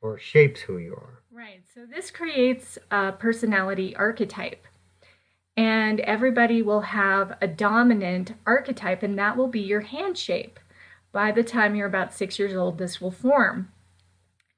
or 0.00 0.18
shapes 0.18 0.62
who 0.62 0.78
you 0.78 0.94
are. 0.94 1.22
Right. 1.30 1.64
So 1.74 1.84
this 1.84 2.10
creates 2.10 2.78
a 2.90 3.12
personality 3.12 3.94
archetype 3.94 4.66
and 5.56 6.00
everybody 6.00 6.62
will 6.62 6.80
have 6.80 7.36
a 7.40 7.46
dominant 7.46 8.34
archetype, 8.46 9.02
and 9.02 9.18
that 9.18 9.36
will 9.36 9.48
be 9.48 9.60
your 9.60 9.80
hand 9.80 10.16
shape. 10.16 10.58
By 11.12 11.30
the 11.30 11.44
time 11.44 11.74
you're 11.74 11.86
about 11.86 12.14
six 12.14 12.38
years 12.38 12.54
old, 12.54 12.78
this 12.78 13.00
will 13.00 13.10
form. 13.10 13.70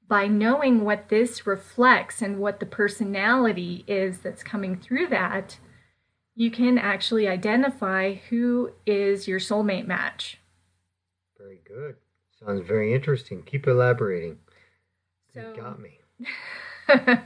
By 0.07 0.27
knowing 0.27 0.85
what 0.85 1.09
this 1.09 1.45
reflects 1.45 2.21
and 2.21 2.39
what 2.39 2.59
the 2.59 2.65
personality 2.65 3.83
is 3.87 4.19
that's 4.19 4.43
coming 4.43 4.77
through 4.77 5.07
that, 5.07 5.57
you 6.35 6.51
can 6.51 6.77
actually 6.77 7.27
identify 7.27 8.13
who 8.29 8.71
is 8.85 9.27
your 9.27 9.39
soulmate 9.39 9.87
match. 9.87 10.37
Very 11.37 11.61
good. 11.67 11.95
Sounds 12.39 12.65
very 12.67 12.93
interesting. 12.93 13.41
Keep 13.43 13.67
elaborating. 13.67 14.37
So, 15.33 15.53
you 15.55 15.61
got 15.61 15.79
me. 15.79 15.99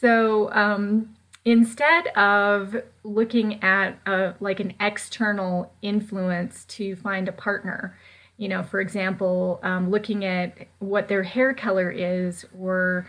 so, 0.00 0.52
um, 0.52 1.16
instead 1.48 2.08
of 2.08 2.76
looking 3.04 3.62
at 3.64 3.98
a, 4.04 4.34
like 4.38 4.60
an 4.60 4.74
external 4.80 5.72
influence 5.80 6.66
to 6.66 6.94
find 6.96 7.26
a 7.26 7.32
partner 7.32 7.96
you 8.36 8.48
know 8.48 8.62
for 8.62 8.80
example 8.80 9.58
um, 9.62 9.90
looking 9.90 10.26
at 10.26 10.68
what 10.78 11.08
their 11.08 11.22
hair 11.22 11.54
color 11.54 11.90
is 11.90 12.44
or 12.58 13.08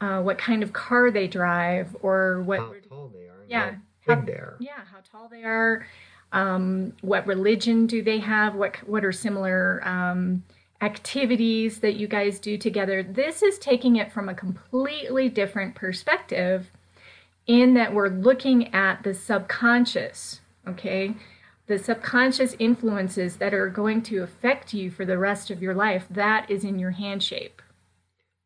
uh, 0.00 0.20
what 0.20 0.38
kind 0.38 0.62
of 0.62 0.72
car 0.72 1.10
they 1.10 1.26
drive 1.26 1.96
or 2.00 2.42
what 2.42 2.60
how 2.60 2.74
tall 2.88 3.10
they 3.12 3.24
are 3.24 3.44
yeah 3.48 3.74
how 4.06 4.14
big 4.14 4.26
they 4.26 4.32
are. 4.34 4.56
yeah 4.60 4.84
how 4.92 4.98
tall 5.10 5.28
they 5.28 5.42
are 5.42 5.84
um, 6.32 6.92
what 7.00 7.26
religion 7.26 7.88
do 7.88 8.02
they 8.02 8.20
have 8.20 8.54
what 8.54 8.76
what 8.88 9.04
are 9.04 9.10
similar 9.10 9.82
um, 9.84 10.44
activities 10.80 11.80
that 11.80 11.96
you 11.96 12.08
guys 12.08 12.38
do 12.38 12.56
together. 12.56 13.02
This 13.02 13.42
is 13.42 13.58
taking 13.58 13.96
it 13.96 14.10
from 14.10 14.30
a 14.30 14.34
completely 14.34 15.28
different 15.28 15.74
perspective 15.74 16.70
in 17.50 17.74
that 17.74 17.92
we're 17.92 18.08
looking 18.08 18.72
at 18.72 19.02
the 19.02 19.12
subconscious, 19.12 20.40
okay? 20.68 21.16
The 21.66 21.80
subconscious 21.80 22.54
influences 22.60 23.38
that 23.38 23.52
are 23.52 23.68
going 23.68 24.02
to 24.02 24.22
affect 24.22 24.72
you 24.72 24.88
for 24.88 25.04
the 25.04 25.18
rest 25.18 25.50
of 25.50 25.60
your 25.60 25.74
life, 25.74 26.06
that 26.08 26.48
is 26.48 26.62
in 26.62 26.78
your 26.78 26.92
hand 26.92 27.24
shape. 27.24 27.60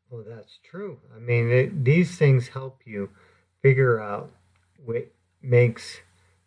Well, 0.09 0.25
oh, 0.27 0.35
that's 0.35 0.59
true. 0.65 1.01
I 1.15 1.19
mean, 1.19 1.51
it, 1.51 1.85
these 1.85 2.17
things 2.17 2.49
help 2.49 2.81
you 2.87 3.11
figure 3.61 4.01
out 4.01 4.31
what 4.83 5.13
makes 5.43 6.01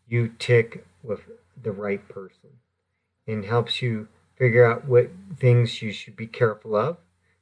you 0.08 0.32
tick 0.40 0.84
with 1.04 1.22
the 1.62 1.72
right 1.72 2.08
person 2.10 2.50
and 3.28 3.46
helps 3.46 3.84
you 3.84 4.08
figure 4.36 4.66
out 4.66 4.86
what 4.86 5.12
things 5.38 5.84
you 5.84 5.92
should 5.92 6.16
be 6.16 6.26
careful 6.26 6.76
of. 6.76 6.98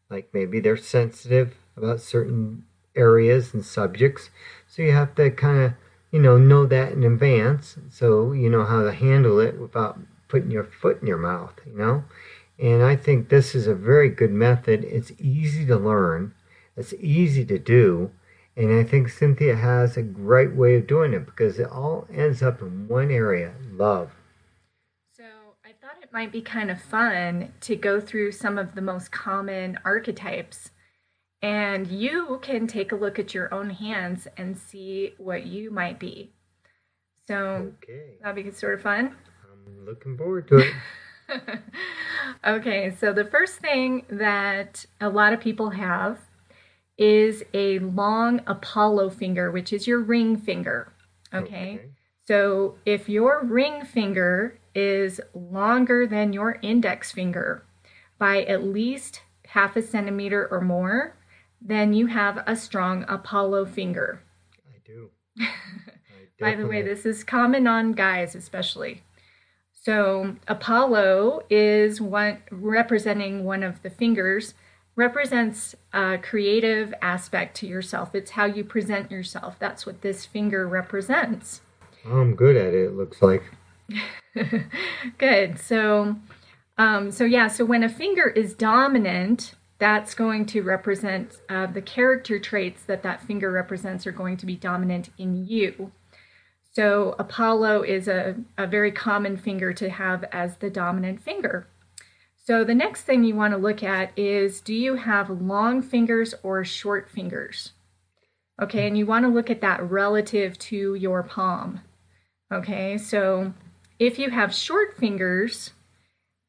Like 0.10 0.30
maybe 0.34 0.60
they're 0.60 0.76
sensitive 0.76 1.56
about 1.78 2.02
certain 2.02 2.66
areas 2.96 3.54
and 3.54 3.66
subjects. 3.66 4.30
So 4.68 4.82
you 4.82 4.92
have 4.92 5.16
to 5.16 5.30
kind 5.32 5.64
of, 5.64 5.74
you 6.12 6.20
know, 6.20 6.38
know 6.38 6.66
that 6.66 6.94
in 6.94 7.04
advance 7.04 7.78
so 7.90 8.32
you 8.32 8.50
know 8.50 8.66
how 8.66 8.84
to 8.84 8.94
handle 8.94 9.40
it 9.40 9.60
without 9.60 10.00
putting 10.28 10.52
your 10.52 10.64
foot 10.64 11.02
in 11.02 11.08
your 11.08 11.18
mouth, 11.18 11.54
you 11.66 11.78
know. 11.78 12.04
And 12.58 12.84
I 12.84 12.96
think 12.96 13.30
this 13.30 13.54
is 13.54 13.68
a 13.68 13.76
very 13.76 14.10
good 14.10 14.32
method. 14.32 14.84
It's 14.86 15.12
easy 15.20 15.66
to 15.66 15.76
learn, 15.76 16.34
it's 16.76 16.94
easy 17.00 17.46
to 17.46 17.60
do. 17.60 18.12
And 18.58 18.74
I 18.74 18.84
think 18.84 19.10
Cynthia 19.10 19.58
has 19.58 19.98
a 19.98 20.02
great 20.02 20.56
way 20.56 20.76
of 20.76 20.88
doing 20.88 21.14
it 21.14 21.26
because 21.26 21.60
it 21.60 21.70
all 21.70 22.08
ends 22.14 22.42
up 22.42 22.62
in 22.62 22.88
one 22.88 23.12
area 23.12 23.54
love. 23.70 24.12
So 25.18 25.24
I 25.66 25.74
thought 25.82 26.02
it 26.02 26.14
might 26.14 26.32
be 26.32 26.42
kind 26.42 26.72
of 26.72 26.82
fun 26.82 27.52
to 27.62 27.76
go 27.76 28.00
through 28.00 28.32
some 28.32 28.58
of 28.58 28.74
the 28.74 28.82
most 28.82 29.12
common 29.12 29.78
archetypes 29.84 30.72
and 31.42 31.88
you 31.88 32.40
can 32.42 32.68
take 32.68 32.92
a 32.92 32.96
look 32.96 33.20
at 33.20 33.34
your 33.34 33.54
own 33.54 33.70
hands 33.70 34.28
and 34.38 34.58
see 34.58 35.14
what 35.18 35.46
you 35.46 35.72
might 35.72 36.00
be. 36.00 36.32
So 37.28 37.74
okay. 37.84 38.18
that'd 38.22 38.44
be 38.44 38.52
sort 38.52 38.76
of 38.76 38.82
fun. 38.82 39.16
I'm 39.44 39.86
looking 39.86 40.18
forward 40.18 40.48
to 40.50 40.58
it. 40.58 40.74
okay, 42.48 42.96
so 43.00 43.14
the 43.14 43.26
first 43.26 43.60
thing 43.60 44.06
that 44.10 44.86
a 45.02 45.10
lot 45.10 45.34
of 45.34 45.40
people 45.40 45.72
have 45.72 46.20
is 46.98 47.44
a 47.54 47.80
long 47.80 48.42
Apollo 48.48 49.10
finger, 49.12 49.52
which 49.52 49.74
is 49.74 49.88
your 49.88 50.00
ring 50.00 50.38
finger. 50.38 50.94
Okay? 51.34 51.46
okay. 51.76 51.82
So 52.28 52.76
if 52.86 53.08
your 53.08 53.44
ring 53.44 53.86
finger 53.86 54.60
is 54.74 55.22
longer 55.34 56.08
than 56.08 56.34
your 56.34 56.58
index 56.62 57.12
finger 57.12 57.64
by 58.18 58.44
at 58.44 58.64
least 58.64 59.22
half 59.48 59.76
a 59.76 59.82
centimeter 59.82 60.48
or 60.50 60.62
more, 60.62 61.16
then 61.66 61.94
you 61.94 62.06
have 62.08 62.44
a 62.46 62.56
strong 62.56 63.04
Apollo 63.08 63.66
finger. 63.66 64.22
I 64.68 64.78
do. 64.86 65.10
I 65.40 65.50
By 66.40 66.56
the 66.56 66.68
way, 66.68 66.82
this 66.82 67.06
is 67.06 67.24
common 67.24 67.66
on 67.66 67.94
guys, 67.94 68.36
especially. 68.36 69.02
So 69.72 70.36
Apollo 70.48 71.44
is 71.50 72.00
one 72.00 72.40
representing 72.52 73.44
one 73.44 73.64
of 73.64 73.82
the 73.82 73.90
fingers 73.90 74.54
represents 74.96 75.76
a 75.94 76.18
creative 76.18 76.94
aspect 77.02 77.58
to 77.58 77.68
yourself. 77.68 78.16
It's 78.16 78.32
how 78.32 78.46
you 78.46 78.64
present 78.64 79.12
yourself. 79.12 79.58
That's 79.60 79.86
what 79.86 80.02
this 80.02 80.26
finger 80.26 80.68
represents. 80.68 81.62
I'm 82.06 82.36
good 82.36 82.56
at 82.56 82.74
it, 82.74 82.86
it 82.86 82.94
looks 82.96 83.22
like. 83.22 83.44
good. 85.18 85.60
So, 85.60 86.16
um, 86.78 87.12
so 87.12 87.24
yeah, 87.26 87.48
so 87.48 87.66
when 87.66 87.84
a 87.84 87.90
finger 87.90 88.28
is 88.28 88.54
dominant, 88.54 89.54
that's 89.78 90.14
going 90.14 90.46
to 90.48 90.62
represent 90.62 91.38
uh, 91.50 91.66
the 91.66 91.82
character 91.82 92.40
traits 92.40 92.84
that 92.84 93.04
that 93.04 93.22
finger 93.22 93.52
represents 93.52 94.08
are 94.08 94.12
going 94.12 94.38
to 94.38 94.46
be 94.46 94.56
dominant 94.56 95.10
in 95.18 95.46
you. 95.46 95.92
So 96.72 97.16
Apollo 97.20 97.84
is 97.84 98.08
a, 98.08 98.36
a 98.58 98.68
very 98.68 98.92
common 98.92 99.38
finger 99.38 99.74
to 99.74 99.90
have 99.90 100.26
as 100.32 100.58
the 100.58 100.70
dominant 100.70 101.22
finger. 101.22 101.68
So 102.36 102.64
the 102.64 102.76
next 102.76 103.04
thing 103.04 103.24
you 103.24 103.36
want 103.36 103.54
to 103.54 103.58
look 103.58 103.82
at 103.82 104.12
is 104.18 104.62
do 104.62 104.74
you 104.74 104.96
have 104.96 105.30
long 105.30 105.82
fingers 105.82 106.36
or 106.44 106.64
short 106.64 107.10
fingers? 107.10 107.72
Okay, 108.62 108.88
and 108.88 108.98
you 108.98 109.06
want 109.06 109.26
to 109.26 109.32
look 109.32 109.50
at 109.50 109.62
that 109.62 109.84
relative 109.90 110.58
to 110.60 110.96
your 110.96 111.24
palm. 111.24 111.82
Okay, 112.52 112.98
so 112.98 113.54
if 114.00 114.20
you 114.20 114.30
have 114.30 114.54
short 114.54 114.96
fingers, 114.96 115.72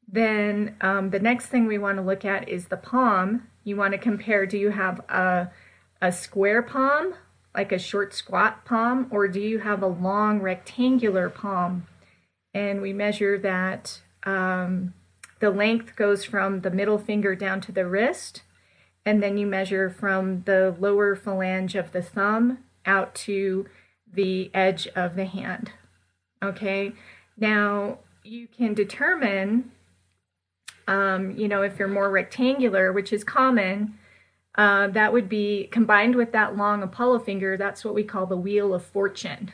then 0.08 0.76
um, 0.80 1.10
the 1.10 1.20
next 1.20 1.46
thing 1.46 1.66
we 1.66 1.78
want 1.78 1.98
to 1.98 2.02
look 2.02 2.24
at 2.24 2.48
is 2.48 2.66
the 2.66 2.76
palm. 2.76 3.48
You 3.64 3.76
want 3.76 3.92
to 3.92 3.98
compare 3.98 4.46
do 4.46 4.56
you 4.56 4.70
have 4.70 5.00
a, 5.08 5.50
a 6.00 6.12
square 6.12 6.62
palm, 6.62 7.14
like 7.54 7.72
a 7.72 7.78
short 7.78 8.14
squat 8.14 8.64
palm, 8.64 9.08
or 9.10 9.26
do 9.28 9.40
you 9.40 9.58
have 9.60 9.82
a 9.82 9.88
long 9.88 10.40
rectangular 10.40 11.28
palm? 11.28 11.86
And 12.54 12.80
we 12.80 12.92
measure 12.92 13.38
that. 13.38 14.02
Um, 14.24 14.94
the 15.38 15.50
length 15.50 15.96
goes 15.96 16.24
from 16.24 16.62
the 16.62 16.70
middle 16.70 16.98
finger 16.98 17.34
down 17.34 17.60
to 17.62 17.72
the 17.72 17.86
wrist, 17.86 18.42
and 19.04 19.22
then 19.22 19.36
you 19.36 19.46
measure 19.46 19.90
from 19.90 20.42
the 20.42 20.74
lower 20.78 21.14
phalange 21.14 21.78
of 21.78 21.92
the 21.92 22.02
thumb 22.02 22.58
out 22.86 23.14
to 23.14 23.66
the 24.10 24.50
edge 24.54 24.88
of 24.88 25.14
the 25.14 25.26
hand. 25.26 25.72
Okay, 26.42 26.92
now 27.36 27.98
you 28.24 28.48
can 28.48 28.72
determine, 28.72 29.72
um, 30.86 31.32
you 31.32 31.48
know, 31.48 31.62
if 31.62 31.78
you're 31.78 31.88
more 31.88 32.10
rectangular, 32.10 32.92
which 32.92 33.12
is 33.12 33.24
common, 33.24 33.98
uh, 34.56 34.88
that 34.88 35.12
would 35.12 35.28
be 35.28 35.68
combined 35.70 36.14
with 36.14 36.32
that 36.32 36.56
long 36.56 36.82
Apollo 36.82 37.20
finger. 37.20 37.56
That's 37.56 37.84
what 37.84 37.94
we 37.94 38.04
call 38.04 38.26
the 38.26 38.36
Wheel 38.36 38.72
of 38.74 38.84
Fortune. 38.84 39.52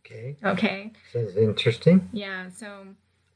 Okay. 0.00 0.36
Okay. 0.44 0.92
Sounds 1.12 1.36
interesting. 1.36 2.08
Yeah. 2.12 2.48
So 2.50 2.86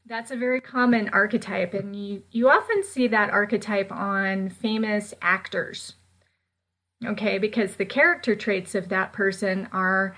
that's 0.05 0.31
a 0.31 0.35
very 0.35 0.61
common 0.61 1.09
archetype, 1.09 1.73
and 1.73 1.95
you, 1.95 2.23
you 2.31 2.49
often 2.49 2.83
see 2.83 3.07
that 3.07 3.29
archetype 3.29 3.91
on 3.91 4.49
famous 4.49 5.13
actors. 5.21 5.93
Okay, 7.05 7.37
because 7.37 7.75
the 7.75 7.85
character 7.85 8.35
traits 8.35 8.75
of 8.75 8.89
that 8.89 9.13
person 9.13 9.69
are 9.71 10.15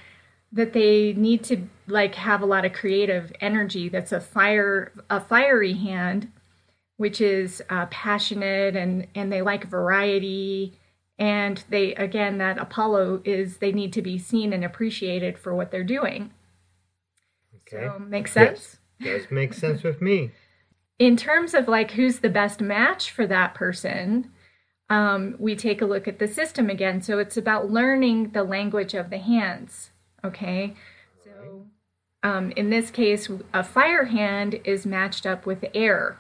that 0.52 0.74
they 0.74 1.14
need 1.14 1.44
to 1.44 1.68
like 1.88 2.16
have 2.16 2.42
a 2.42 2.46
lot 2.46 2.66
of 2.66 2.74
creative 2.74 3.32
energy. 3.40 3.88
That's 3.88 4.12
a 4.12 4.20
fire, 4.20 4.92
a 5.10 5.20
fiery 5.20 5.74
hand, 5.74 6.32
which 7.02 7.20
is 7.20 7.64
uh, 7.72 7.88
passionate 7.88 8.76
and 8.76 9.08
and 9.16 9.32
they 9.32 9.42
like 9.42 9.66
variety. 9.66 10.72
And 11.18 11.64
they 11.70 11.96
again, 11.96 12.38
that 12.38 12.60
Apollo 12.60 13.24
is 13.26 13.58
they 13.58 13.72
need 13.72 13.92
to 13.94 14.04
be 14.04 14.20
seen 14.20 14.54
and 14.54 14.64
appreciated 14.64 15.40
for 15.40 15.56
what 15.56 15.72
they're 15.72 15.84
doing. 15.84 16.30
Okay. 17.62 17.88
So 17.88 17.98
makes 17.98 18.34
sense. 18.34 18.78
Yes. 19.00 19.24
Does 19.24 19.32
make 19.32 19.56
sense 19.56 19.82
with 19.82 20.00
me. 20.00 20.30
In 21.00 21.18
terms 21.18 21.56
of 21.56 21.68
like 21.68 21.90
who's 21.92 22.20
the 22.20 22.30
best 22.30 22.62
match 22.62 23.10
for 23.10 23.26
that 23.26 23.56
person, 23.56 24.32
um, 24.88 25.36
we 25.40 25.56
take 25.56 25.82
a 25.82 25.88
look 25.88 26.08
at 26.08 26.20
the 26.20 26.28
system 26.28 26.70
again. 26.70 27.02
So 27.02 27.18
it's 27.18 27.36
about 27.36 27.72
learning 27.72 28.30
the 28.34 28.44
language 28.44 28.94
of 28.94 29.10
the 29.10 29.18
hands. 29.18 29.90
Okay. 30.24 30.76
So 31.24 31.66
um, 32.22 32.52
in 32.52 32.70
this 32.70 32.92
case, 32.92 33.28
a 33.56 33.64
fire 33.64 34.06
hand 34.06 34.60
is 34.64 34.86
matched 34.86 35.26
up 35.26 35.48
with 35.48 35.66
air. 35.74 36.20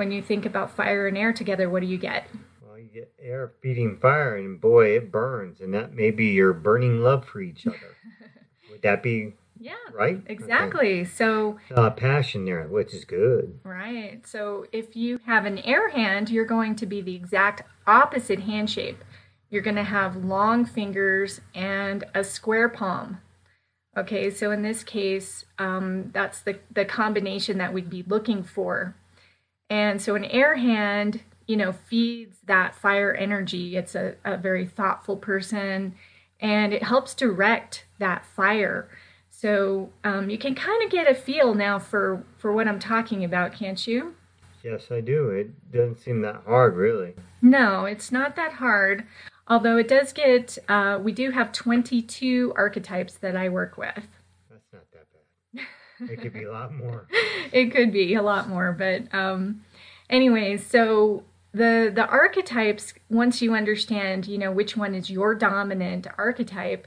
When 0.00 0.12
you 0.12 0.22
think 0.22 0.46
about 0.46 0.74
fire 0.74 1.06
and 1.08 1.18
air 1.18 1.30
together, 1.30 1.68
what 1.68 1.80
do 1.80 1.86
you 1.86 1.98
get? 1.98 2.24
Well, 2.66 2.78
you 2.78 2.88
get 2.88 3.12
air 3.20 3.52
feeding 3.60 3.98
fire, 3.98 4.38
and 4.38 4.58
boy, 4.58 4.96
it 4.96 5.12
burns. 5.12 5.60
And 5.60 5.74
that 5.74 5.92
may 5.92 6.10
be 6.10 6.28
your 6.28 6.54
burning 6.54 7.02
love 7.02 7.26
for 7.26 7.42
each 7.42 7.66
other. 7.66 7.98
Would 8.70 8.80
that 8.80 9.02
be 9.02 9.34
yeah. 9.58 9.74
Right? 9.92 10.22
Exactly. 10.26 11.00
Okay. 11.00 11.04
So, 11.04 11.58
uh, 11.76 11.90
passion 11.90 12.46
there, 12.46 12.66
which 12.66 12.94
is 12.94 13.04
good. 13.04 13.60
Right. 13.62 14.26
So, 14.26 14.64
if 14.72 14.96
you 14.96 15.20
have 15.26 15.44
an 15.44 15.58
air 15.58 15.90
hand, 15.90 16.30
you're 16.30 16.46
going 16.46 16.76
to 16.76 16.86
be 16.86 17.02
the 17.02 17.14
exact 17.14 17.64
opposite 17.86 18.40
hand 18.40 18.70
shape. 18.70 19.04
You're 19.50 19.60
going 19.60 19.76
to 19.76 19.84
have 19.84 20.24
long 20.24 20.64
fingers 20.64 21.42
and 21.54 22.04
a 22.14 22.24
square 22.24 22.70
palm. 22.70 23.20
Okay, 23.98 24.30
so 24.30 24.50
in 24.50 24.62
this 24.62 24.82
case, 24.82 25.44
um, 25.58 26.10
that's 26.14 26.40
the, 26.40 26.58
the 26.72 26.86
combination 26.86 27.58
that 27.58 27.74
we'd 27.74 27.90
be 27.90 28.02
looking 28.04 28.42
for. 28.42 28.94
And 29.70 30.02
so 30.02 30.16
an 30.16 30.24
air 30.26 30.56
hand, 30.56 31.20
you 31.46 31.56
know, 31.56 31.72
feeds 31.72 32.36
that 32.46 32.74
fire 32.74 33.14
energy. 33.14 33.76
It's 33.76 33.94
a, 33.94 34.16
a 34.24 34.36
very 34.36 34.66
thoughtful 34.66 35.16
person 35.16 35.94
and 36.40 36.72
it 36.72 36.82
helps 36.82 37.14
direct 37.14 37.84
that 37.98 38.26
fire. 38.26 38.88
So 39.30 39.90
um, 40.04 40.28
you 40.28 40.38
can 40.38 40.54
kind 40.54 40.82
of 40.82 40.90
get 40.90 41.08
a 41.10 41.14
feel 41.14 41.54
now 41.54 41.78
for, 41.78 42.24
for 42.36 42.52
what 42.52 42.68
I'm 42.68 42.78
talking 42.78 43.24
about, 43.24 43.54
can't 43.54 43.86
you? 43.86 44.14
Yes, 44.62 44.88
I 44.90 45.00
do. 45.00 45.30
It 45.30 45.72
doesn't 45.72 46.00
seem 46.00 46.20
that 46.22 46.42
hard, 46.46 46.76
really. 46.76 47.14
No, 47.40 47.86
it's 47.86 48.12
not 48.12 48.36
that 48.36 48.54
hard. 48.54 49.06
Although 49.48 49.78
it 49.78 49.88
does 49.88 50.12
get, 50.12 50.58
uh, 50.68 50.98
we 51.02 51.12
do 51.12 51.30
have 51.30 51.52
22 51.52 52.52
archetypes 52.56 53.14
that 53.14 53.36
I 53.36 53.48
work 53.48 53.78
with. 53.78 54.06
That's 54.50 54.72
not 54.72 54.84
that 54.92 55.06
bad. 55.54 55.64
It 56.00 56.20
could 56.20 56.32
be 56.32 56.44
a 56.44 56.52
lot 56.52 56.72
more. 56.72 57.06
it 57.52 57.72
could 57.72 57.92
be 57.92 58.14
a 58.14 58.22
lot 58.22 58.48
more, 58.48 58.72
but 58.72 59.12
um, 59.14 59.62
anyways, 60.08 60.66
so 60.66 61.24
the 61.52 61.90
the 61.94 62.06
archetypes. 62.06 62.94
Once 63.08 63.42
you 63.42 63.54
understand, 63.54 64.26
you 64.26 64.38
know 64.38 64.52
which 64.52 64.76
one 64.76 64.94
is 64.94 65.10
your 65.10 65.34
dominant 65.34 66.06
archetype, 66.16 66.86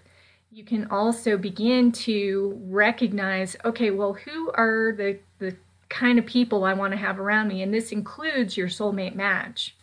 you 0.54 0.64
can 0.64 0.88
also 0.92 1.36
begin 1.38 1.92
to 1.92 2.60
recognize 2.66 3.56
okay, 3.66 3.90
well, 3.90 4.14
who 4.14 4.52
are 4.52 4.94
the, 4.96 5.20
the 5.40 5.56
kind 5.90 6.20
of 6.20 6.26
people 6.26 6.64
I 6.64 6.74
want 6.74 6.92
to 6.92 6.98
have 6.98 7.20
around 7.20 7.48
me? 7.48 7.62
And 7.62 7.74
this 7.74 7.92
includes 7.92 8.56
your 8.56 8.68
soulmate 8.68 9.16
match. 9.16 9.76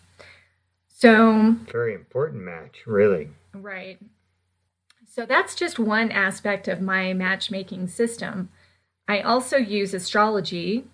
So, 0.89 1.57
very 1.73 1.95
important 1.95 2.43
match, 2.43 2.87
really. 2.87 3.31
Right. 3.53 3.99
So, 5.09 5.27
that's 5.27 5.55
just 5.55 5.79
one 5.79 6.13
aspect 6.13 6.69
of 6.69 6.81
my 6.81 7.15
matchmaking 7.15 7.89
system. 7.89 8.51
I 9.09 9.21
also 9.21 9.57
use 9.57 9.95
astrology. 9.95 10.85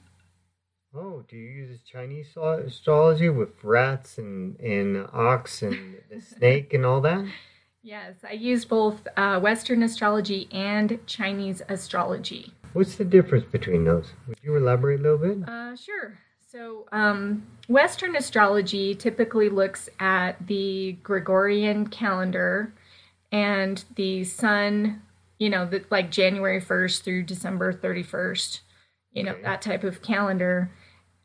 Oh, 0.94 1.24
do 1.28 1.36
you 1.36 1.66
use 1.66 1.80
Chinese 1.82 2.36
astrology 2.36 3.28
with 3.28 3.62
rats 3.62 4.16
and, 4.16 4.58
and 4.60 5.06
ox 5.12 5.62
and 5.62 5.96
the 6.10 6.20
snake 6.20 6.72
and 6.72 6.86
all 6.86 7.00
that? 7.02 7.26
Yes, 7.82 8.16
I 8.28 8.32
use 8.32 8.64
both 8.64 9.06
uh, 9.16 9.38
Western 9.38 9.82
astrology 9.82 10.48
and 10.50 10.98
Chinese 11.06 11.62
astrology. 11.68 12.52
What's 12.72 12.96
the 12.96 13.04
difference 13.04 13.44
between 13.44 13.84
those? 13.84 14.08
Would 14.26 14.38
you 14.42 14.56
elaborate 14.56 15.00
a 15.00 15.02
little 15.02 15.18
bit? 15.18 15.48
Uh, 15.48 15.76
sure. 15.76 16.18
So, 16.48 16.86
um, 16.90 17.46
Western 17.68 18.16
astrology 18.16 18.94
typically 18.94 19.48
looks 19.48 19.88
at 20.00 20.46
the 20.46 20.96
Gregorian 21.02 21.88
calendar 21.88 22.72
and 23.30 23.84
the 23.96 24.24
sun, 24.24 25.02
you 25.38 25.50
know, 25.50 25.66
the, 25.66 25.84
like 25.90 26.10
January 26.10 26.60
1st 26.60 27.02
through 27.02 27.24
December 27.24 27.72
31st, 27.72 28.60
you 29.12 29.22
know, 29.22 29.32
okay. 29.32 29.42
that 29.42 29.62
type 29.62 29.84
of 29.84 30.02
calendar. 30.02 30.70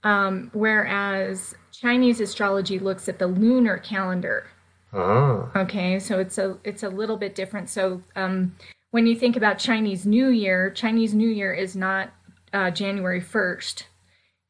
Um, 0.03 0.49
whereas 0.53 1.55
Chinese 1.71 2.19
astrology 2.19 2.79
looks 2.79 3.07
at 3.07 3.19
the 3.19 3.27
lunar 3.27 3.77
calendar 3.77 4.47
Ah. 4.93 5.49
Okay, 5.55 5.99
so 5.99 6.19
it's 6.19 6.37
a 6.37 6.57
it's 6.63 6.83
a 6.83 6.89
little 6.89 7.17
bit 7.17 7.33
different. 7.33 7.69
So 7.69 8.01
um, 8.15 8.55
when 8.91 9.07
you 9.07 9.15
think 9.15 9.37
about 9.37 9.57
Chinese 9.57 10.05
New 10.05 10.27
Year, 10.27 10.69
Chinese 10.69 11.13
New 11.13 11.29
Year 11.29 11.53
is 11.53 11.75
not 11.75 12.11
uh, 12.53 12.71
January 12.71 13.21
first. 13.21 13.87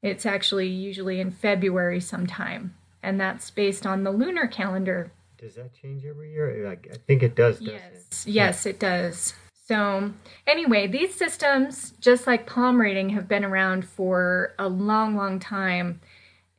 It's 0.01 0.25
actually 0.25 0.67
usually 0.67 1.19
in 1.19 1.29
February 1.29 1.99
sometime, 1.99 2.75
and 3.03 3.19
that's 3.19 3.51
based 3.51 3.85
on 3.85 4.03
the 4.03 4.11
lunar 4.11 4.47
calendar. 4.47 5.11
Does 5.37 5.55
that 5.55 5.73
change 5.73 6.05
every 6.05 6.31
year? 6.31 6.67
I, 6.67 6.71
I 6.71 6.97
think 7.05 7.21
it 7.21 7.35
does. 7.35 7.61
Yes, 7.61 8.25
it? 8.25 8.31
yes, 8.31 8.65
it 8.65 8.79
does. 8.79 9.35
So 9.71 10.11
anyway, 10.45 10.87
these 10.87 11.15
systems, 11.15 11.93
just 12.01 12.27
like 12.27 12.45
palm 12.45 12.81
reading, 12.81 13.07
have 13.11 13.29
been 13.29 13.45
around 13.45 13.87
for 13.87 14.53
a 14.59 14.67
long, 14.67 15.15
long 15.15 15.39
time, 15.39 16.01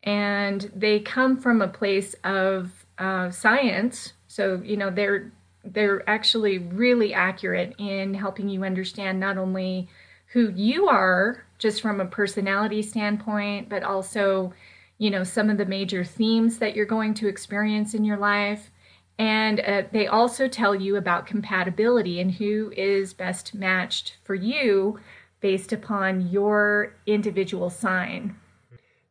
and 0.03 0.73
they 0.75 0.99
come 0.99 1.37
from 1.37 1.61
a 1.61 1.69
place 1.69 2.15
of 2.25 2.87
uh, 2.97 3.31
science. 3.31 4.15
So 4.29 4.63
you 4.65 4.79
know 4.79 4.89
they're 4.89 5.31
they're 5.63 6.09
actually 6.09 6.57
really 6.57 7.13
accurate 7.13 7.75
in 7.77 8.15
helping 8.15 8.49
you 8.49 8.65
understand 8.65 9.21
not 9.21 9.37
only 9.37 9.91
who 10.29 10.49
you 10.49 10.89
are 10.89 11.45
just 11.59 11.83
from 11.83 12.01
a 12.01 12.07
personality 12.07 12.81
standpoint, 12.81 13.69
but 13.69 13.83
also 13.83 14.55
you 14.97 15.11
know, 15.11 15.25
some 15.25 15.51
of 15.51 15.59
the 15.59 15.67
major 15.67 16.03
themes 16.03 16.59
that 16.59 16.77
you're 16.77 16.87
going 16.87 17.13
to 17.13 17.29
experience 17.29 17.93
in 17.93 18.05
your 18.05 18.17
life. 18.17 18.71
And 19.19 19.61
uh, 19.61 19.83
they 19.93 20.07
also 20.07 20.49
tell 20.49 20.75
you 20.75 20.97
about 20.97 21.27
compatibility 21.27 22.21
and 22.21 22.33
who 22.33 22.73
is 22.77 23.13
best 23.13 23.55
matched 23.55 24.17
for 24.25 24.35
you 24.35 24.99
based 25.41 25.73
upon 25.73 26.29
your 26.29 26.95
individual 27.07 27.71
sign. 27.71 28.37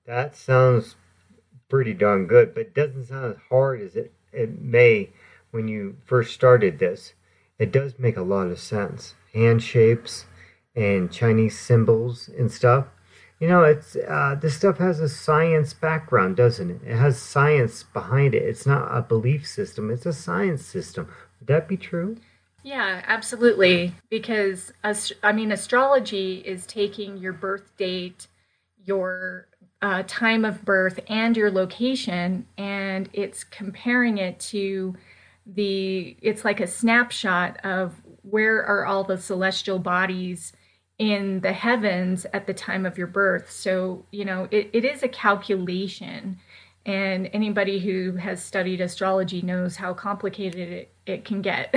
That 0.06 0.36
sounds 0.36 0.96
pretty 1.70 1.94
darn 1.94 2.26
good, 2.26 2.54
but 2.54 2.74
doesn't 2.74 3.06
sound 3.06 3.36
as 3.36 3.42
hard 3.50 3.82
as 3.82 3.96
it, 3.96 4.14
it 4.34 4.62
may 4.62 5.10
when 5.52 5.68
you 5.68 5.98
first 6.06 6.34
started 6.34 6.80
this. 6.80 7.14
It 7.60 7.72
does 7.72 8.00
make 8.00 8.18
a 8.18 8.24
lot 8.24 8.48
of 8.48 8.60
sense. 8.60 9.16
Hand 9.34 9.62
shapes 9.62 10.26
and 10.76 11.12
Chinese 11.12 11.60
symbols 11.60 12.30
and 12.38 12.52
stuff 12.52 12.88
you 13.41 13.47
know, 13.47 13.63
it's 13.63 13.95
uh, 13.95 14.36
this 14.39 14.56
stuff 14.56 14.77
has 14.77 14.99
a 14.99 15.10
science 15.10 15.73
background, 15.73 16.38
doesn't 16.38 16.69
it? 16.69 16.82
It 16.86 16.95
has 16.95 17.19
science 17.19 17.82
behind 17.82 18.36
it. 18.36 18.43
It's 18.43 18.67
not 18.67 18.95
a 18.95 19.01
belief 19.01 19.47
system; 19.47 19.89
it's 19.89 20.06
a 20.06 20.13
science 20.13 20.63
system. 20.63 21.08
Would 21.39 21.47
that 21.47 21.67
be 21.67 21.75
true? 21.75 22.17
Yeah, 22.62 23.01
absolutely. 23.08 23.95
Because 24.12 24.71
I 25.23 25.32
mean, 25.32 25.51
astrology 25.51 26.43
is 26.45 26.67
taking 26.67 27.17
your 27.17 27.34
birth 27.34 27.75
date, 27.77 28.27
your 28.86 29.47
uh, 29.82 30.04
time 30.06 30.45
of 30.45 30.63
birth, 30.63 30.99
and 31.10 31.36
your 31.36 31.49
location, 31.49 32.45
and 32.60 33.10
it's 33.12 33.43
comparing 33.43 34.19
it 34.19 34.39
to 34.51 34.95
the. 35.47 36.15
It's 36.21 36.45
like 36.45 36.60
a 36.60 36.67
snapshot 36.67 37.60
of 37.65 38.04
where 38.21 38.63
are 38.63 38.86
all 38.86 39.04
the 39.04 39.17
celestial 39.17 39.80
bodies 39.80 40.54
in 41.02 41.40
the 41.40 41.52
heavens 41.52 42.28
at 42.32 42.46
the 42.46 42.54
time 42.54 42.86
of 42.86 42.96
your 42.96 43.08
birth. 43.08 43.50
So, 43.50 44.06
you 44.12 44.24
know, 44.24 44.48
it, 44.52 44.70
it 44.72 44.86
is 44.86 45.02
a 45.02 45.08
calculation. 45.08 46.38
And 46.86 47.28
anybody 47.34 47.80
who 47.80 48.18
has 48.18 48.44
studied 48.44 48.82
astrology 48.82 49.42
knows 49.42 49.78
how 49.78 49.96
complicated 49.96 50.70
it, 50.70 50.94
it 51.08 51.26
can 51.26 51.42
get. 51.42 51.74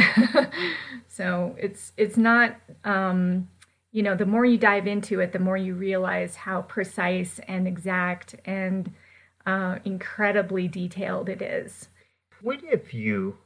so 1.09 1.57
it's 1.59 1.93
it's 1.97 2.19
not 2.19 2.57
um, 2.85 3.49
you 3.93 4.03
know, 4.03 4.15
the 4.15 4.27
more 4.27 4.45
you 4.45 4.59
dive 4.59 4.87
into 4.87 5.21
it, 5.21 5.33
the 5.33 5.39
more 5.39 5.57
you 5.57 5.75
realize 5.75 6.37
how 6.37 6.61
precise 6.61 7.41
and 7.49 7.67
exact 7.67 8.35
and 8.45 8.93
uh, 9.47 9.79
incredibly 9.87 10.69
detailed 10.69 11.31
it 11.31 11.41
is. 11.41 11.89
What 12.43 12.61
if 12.63 12.93
you 12.93 13.39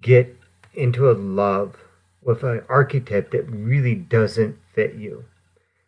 get 0.00 0.36
into 0.74 1.10
a 1.10 1.14
love 1.14 1.76
with 2.22 2.42
an 2.42 2.62
archetype 2.68 3.30
that 3.32 3.48
really 3.48 3.94
doesn't 3.94 4.58
fit 4.74 4.94
you. 4.94 5.24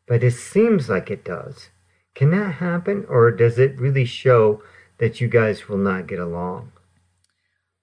But 0.07 0.23
it 0.23 0.33
seems 0.33 0.88
like 0.88 1.11
it 1.11 1.25
does. 1.25 1.68
Can 2.14 2.31
that 2.31 2.55
happen, 2.55 3.07
or 3.09 3.31
does 3.31 3.59
it 3.59 3.79
really 3.79 4.05
show 4.05 4.62
that 4.99 5.20
you 5.20 5.29
guys 5.29 5.68
will 5.68 5.79
not 5.79 6.07
get 6.07 6.18
along? 6.18 6.73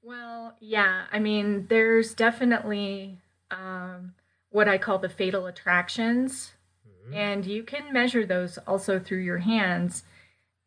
Well, 0.02 0.56
yeah. 0.60 1.06
I 1.12 1.20
mean, 1.20 1.68
there's 1.70 2.14
definitely 2.14 3.18
um, 3.50 4.14
what 4.50 4.68
I 4.68 4.78
call 4.78 5.00
the 5.00 5.10
fatal 5.10 5.48
attractions, 5.48 6.54
mm-hmm. 6.88 7.14
and 7.14 7.46
you 7.46 7.64
can 7.64 7.92
measure 7.92 8.26
those 8.26 8.58
also 8.60 9.00
through 9.00 9.20
your 9.20 9.40
hands. 9.40 10.04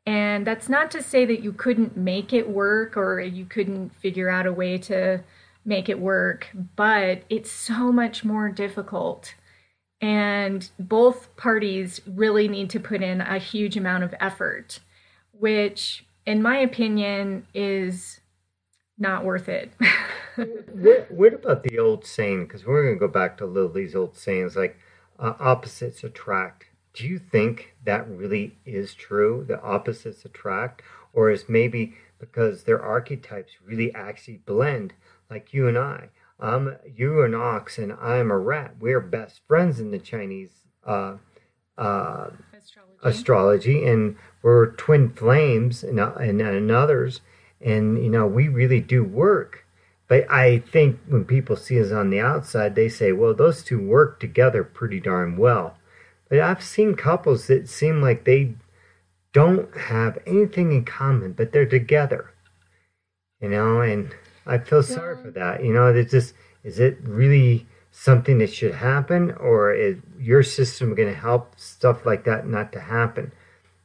And 0.07 0.47
that's 0.47 0.69
not 0.69 0.91
to 0.91 1.03
say 1.03 1.25
that 1.25 1.43
you 1.43 1.53
couldn't 1.53 1.97
make 1.97 2.35
it 2.35 2.49
work 2.49 2.97
or 2.97 3.21
you 3.21 3.47
couldn't 3.47 3.95
figure 3.95 4.29
out 4.29 4.47
a 4.47 4.53
way 4.53 4.77
to 4.79 5.23
make 5.65 5.89
it 5.89 5.99
work, 5.99 6.49
but 6.77 7.23
it's 7.29 7.51
so 7.51 7.91
much 7.91 8.25
more 8.25 8.51
difficult. 8.51 9.35
And 10.01 10.69
both 10.79 11.35
parties 11.37 12.01
really 12.07 12.49
need 12.49 12.69
to 12.71 12.81
put 12.81 13.03
in 13.03 13.21
a 13.21 13.39
huge 13.39 13.77
amount 13.77 14.05
of 14.05 14.15
effort, 14.21 14.81
which, 15.33 16.05
in 16.27 16.43
my 16.43 16.59
opinion, 16.59 17.47
is 17.55 18.21
not 18.99 19.25
worth 19.25 19.49
it. 19.49 19.73
what, 20.37 21.11
what, 21.11 21.35
about 21.35 21.63
the 21.63 21.79
old 21.79 22.05
saying? 22.05 22.45
Because 22.45 22.67
we're 22.67 22.83
going 22.83 22.97
to 22.97 23.01
go 23.01 23.09
back 23.09 23.39
to 23.39 23.47
Lily's 23.47 23.95
old 23.95 24.17
sayings 24.17 24.57
like 24.57 24.79
uh, 25.19 25.35
opposites 25.41 26.05
attract. 26.05 26.67
Do 26.93 27.07
you 27.07 27.19
think 27.19 27.75
that 27.85 28.09
really 28.09 28.57
is 28.65 28.95
true? 28.95 29.45
The 29.47 29.61
opposites 29.63 30.25
attract? 30.25 30.83
Or 31.13 31.31
is 31.31 31.49
maybe 31.49 31.95
because 32.19 32.65
their 32.65 32.83
archetypes 32.83 33.53
really 33.65 33.95
actually 33.95 34.39
blend? 34.39 34.93
Like 35.35 35.53
you 35.53 35.67
and 35.67 35.77
I. 35.77 36.09
I'm 36.39 36.77
you're 36.95 37.25
an 37.25 37.35
ox 37.35 37.77
and 37.77 37.93
I'm 37.93 38.31
a 38.31 38.39
rat. 38.39 38.77
We're 38.81 39.01
best 39.01 39.41
friends 39.49 39.81
in 39.81 39.91
the 39.91 39.99
Chinese 39.99 40.51
uh, 40.87 41.17
uh, 41.77 42.31
astrology. 42.53 43.01
astrology. 43.03 43.85
and 43.85 44.17
we're 44.43 44.67
twin 44.73 45.11
flames 45.11 45.83
and, 45.83 45.99
and, 45.99 46.41
and 46.41 46.71
others. 46.71 47.21
And 47.61 48.03
you 48.03 48.11
know, 48.11 48.27
we 48.27 48.47
really 48.47 48.81
do 48.81 49.03
work. 49.03 49.65
But 50.07 50.31
I 50.31 50.59
think 50.59 51.01
when 51.09 51.25
people 51.25 51.57
see 51.57 51.81
us 51.81 51.91
on 51.91 52.11
the 52.11 52.21
outside, 52.21 52.75
they 52.75 52.89
say, 52.89 53.11
"Well, 53.11 53.35
those 53.35 53.65
two 53.65 53.81
work 53.81 54.21
together 54.21 54.63
pretty 54.63 55.01
darn 55.01 55.37
well." 55.37 55.79
But 56.29 56.41
I've 56.41 56.63
seen 56.63 56.95
couples 56.95 57.47
that 57.47 57.69
seem 57.69 58.03
like 58.03 58.25
they 58.25 58.55
don't 59.33 59.75
have 59.77 60.19
anything 60.27 60.73
in 60.73 60.85
common, 60.85 61.33
but 61.33 61.53
they're 61.53 61.67
together. 61.67 62.35
You 63.41 63.49
know, 63.49 63.81
and 63.81 64.15
I 64.47 64.59
feel 64.59 64.83
sorry 64.83 65.17
for 65.17 65.31
that. 65.33 65.65
You 65.65 65.73
know, 65.73 65.89
it's 65.89 66.11
just 66.11 66.35
is 66.63 66.79
it 66.79 66.99
really 67.03 67.67
something 67.91 68.39
that 68.39 68.53
should 68.53 68.75
happen, 68.75 69.33
or 69.33 69.73
is 69.73 69.97
your 70.19 70.43
system 70.43 70.95
going 70.95 71.09
to 71.09 71.19
help 71.19 71.59
stuff 71.59 72.05
like 72.05 72.25
that 72.25 72.47
not 72.47 72.73
to 72.73 72.81
happen? 72.81 73.33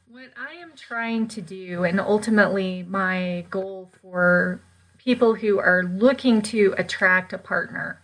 What 0.08 0.30
I 0.36 0.54
am 0.54 0.72
trying 0.76 1.28
to 1.28 1.40
do, 1.40 1.84
and 1.84 2.00
ultimately 2.00 2.82
my 2.82 3.46
goal 3.50 3.90
for 4.02 4.60
people 4.98 5.34
who 5.34 5.58
are 5.58 5.84
looking 5.84 6.42
to 6.42 6.74
attract 6.76 7.32
a 7.32 7.38
partner, 7.38 8.02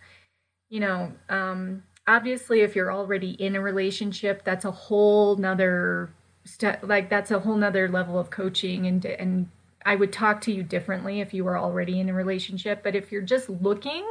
you 0.69 0.81
know, 0.81 1.13
um, 1.29 1.83
obviously 2.07 2.61
if 2.61 2.77
you're 2.77 2.93
already 2.93 3.31
in 3.33 3.57
a 3.57 3.61
relationship, 3.61 4.45
that's 4.45 4.65
a 4.65 4.71
whole 4.71 5.37
nother 5.37 6.11
step. 6.45 6.81
Like 6.83 7.11
that's 7.11 7.31
a 7.31 7.41
whole 7.41 7.57
nother 7.57 7.89
level 7.89 8.19
of 8.19 8.31
coaching 8.31 8.87
and 8.87 9.05
and 9.05 9.49
I 9.87 9.95
would 9.95 10.13
talk 10.13 10.41
to 10.43 10.53
you 10.53 10.65
differently 10.65 11.21
if 11.21 11.33
you 11.33 11.45
were 11.45 11.57
already 11.57 12.01
in 12.01 12.09
a 12.09 12.15
relationship. 12.15 12.83
But 12.83 12.97
if 12.97 13.13
you're 13.13 13.23
just 13.23 13.49
looking 13.49 14.05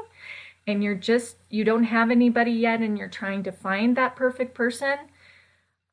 and 0.65 0.81
you're 0.81 0.95
just, 0.95 1.35
you 1.49 1.65
don't 1.65 1.83
have 1.83 2.09
anybody 2.09 2.51
yet 2.51 2.79
and 2.79 2.97
you're 2.97 3.09
trying 3.09 3.43
to 3.43 3.51
find 3.51 3.95
that 3.97 4.15
perfect 4.15 4.55
person, 4.55 4.97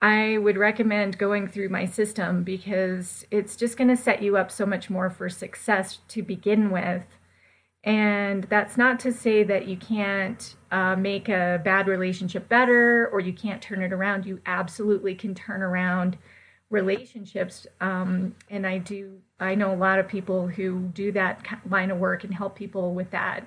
I 0.01 0.39
would 0.39 0.57
recommend 0.57 1.19
going 1.19 1.49
through 1.49 1.69
my 1.69 1.85
system 1.85 2.45
because 2.45 3.27
it's 3.33 3.57
just 3.57 3.77
going 3.77 3.89
to 3.89 3.97
set 3.97 4.23
you 4.23 4.37
up 4.37 4.53
so 4.53 4.65
much 4.65 4.89
more 4.89 5.11
for 5.11 5.29
success 5.29 5.99
to 6.09 6.23
begin 6.23 6.71
with. 6.71 7.03
And 7.85 8.45
that's 8.45 8.77
not 8.77 9.01
to 9.01 9.13
say 9.13 9.43
that 9.43 9.67
you 9.67 9.77
can't 9.77 10.55
uh, 10.71 10.95
make 10.95 11.29
a 11.29 11.61
bad 11.65 11.89
relationship 11.89 12.49
better 12.49 13.09
or 13.09 13.19
you 13.19 13.33
can't 13.33 13.61
turn 13.61 13.83
it 13.83 13.93
around. 13.93 14.27
You 14.27 14.41
absolutely 14.47 15.17
can 15.17 15.35
turn 15.35 15.61
around 15.61 16.19
relationships. 16.73 17.67
Um, 17.81 18.35
and 18.51 18.67
I 18.67 18.79
do, 18.79 19.19
I 19.39 19.55
know 19.55 19.73
a 19.73 19.77
lot 19.77 19.99
of 19.99 20.09
people 20.09 20.49
who 20.49 20.91
do 20.95 21.13
that 21.13 21.45
line 21.69 21.91
of 21.91 21.99
work 21.99 22.25
and 22.25 22.35
help 22.35 22.57
people 22.57 22.95
with 22.95 23.11
that. 23.11 23.47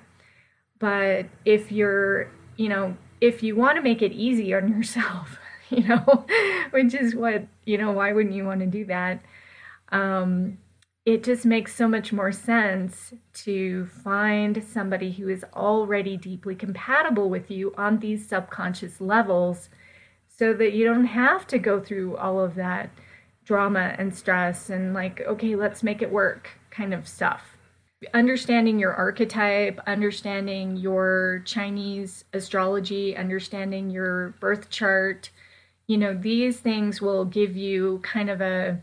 But 0.78 1.26
if 1.44 1.72
you're, 1.72 2.30
you 2.56 2.68
know, 2.68 2.96
if 3.20 3.42
you 3.42 3.56
want 3.56 3.76
to 3.76 3.82
make 3.82 4.00
it 4.00 4.12
easy 4.12 4.54
on 4.54 4.68
yourself, 4.72 5.38
you 5.68 5.82
know, 5.86 6.24
which 6.70 6.94
is 6.94 7.14
what, 7.14 7.46
you 7.64 7.76
know, 7.76 7.92
why 7.92 8.12
wouldn't 8.12 8.34
you 8.34 8.44
want 8.44 8.60
to 8.60 8.66
do 8.66 8.84
that? 8.86 9.20
Um, 9.90 10.58
it 11.04 11.22
just 11.22 11.44
makes 11.44 11.74
so 11.74 11.86
much 11.86 12.12
more 12.12 12.32
sense 12.32 13.14
to 13.32 13.86
find 13.86 14.64
somebody 14.64 15.12
who 15.12 15.28
is 15.28 15.44
already 15.54 16.16
deeply 16.16 16.56
compatible 16.56 17.30
with 17.30 17.50
you 17.50 17.72
on 17.76 18.00
these 18.00 18.28
subconscious 18.28 19.00
levels 19.00 19.68
so 20.28 20.52
that 20.52 20.72
you 20.72 20.84
don't 20.84 21.06
have 21.06 21.46
to 21.46 21.58
go 21.58 21.80
through 21.80 22.16
all 22.16 22.40
of 22.40 22.56
that 22.56 22.90
drama 23.46 23.94
and 23.96 24.14
stress 24.14 24.68
and 24.68 24.92
like, 24.92 25.20
okay, 25.22 25.56
let's 25.56 25.82
make 25.82 26.02
it 26.02 26.10
work 26.10 26.50
kind 26.70 26.92
of 26.92 27.08
stuff. 27.08 27.56
Understanding 28.12 28.78
your 28.78 28.92
archetype, 28.92 29.80
understanding 29.86 30.76
your 30.76 31.42
Chinese 31.46 32.24
astrology, 32.34 33.16
understanding 33.16 33.88
your 33.88 34.34
birth 34.40 34.68
chart, 34.68 35.30
you 35.86 35.96
know, 35.96 36.12
these 36.12 36.58
things 36.58 37.00
will 37.00 37.24
give 37.24 37.56
you 37.56 38.00
kind 38.02 38.28
of 38.28 38.40
a, 38.40 38.82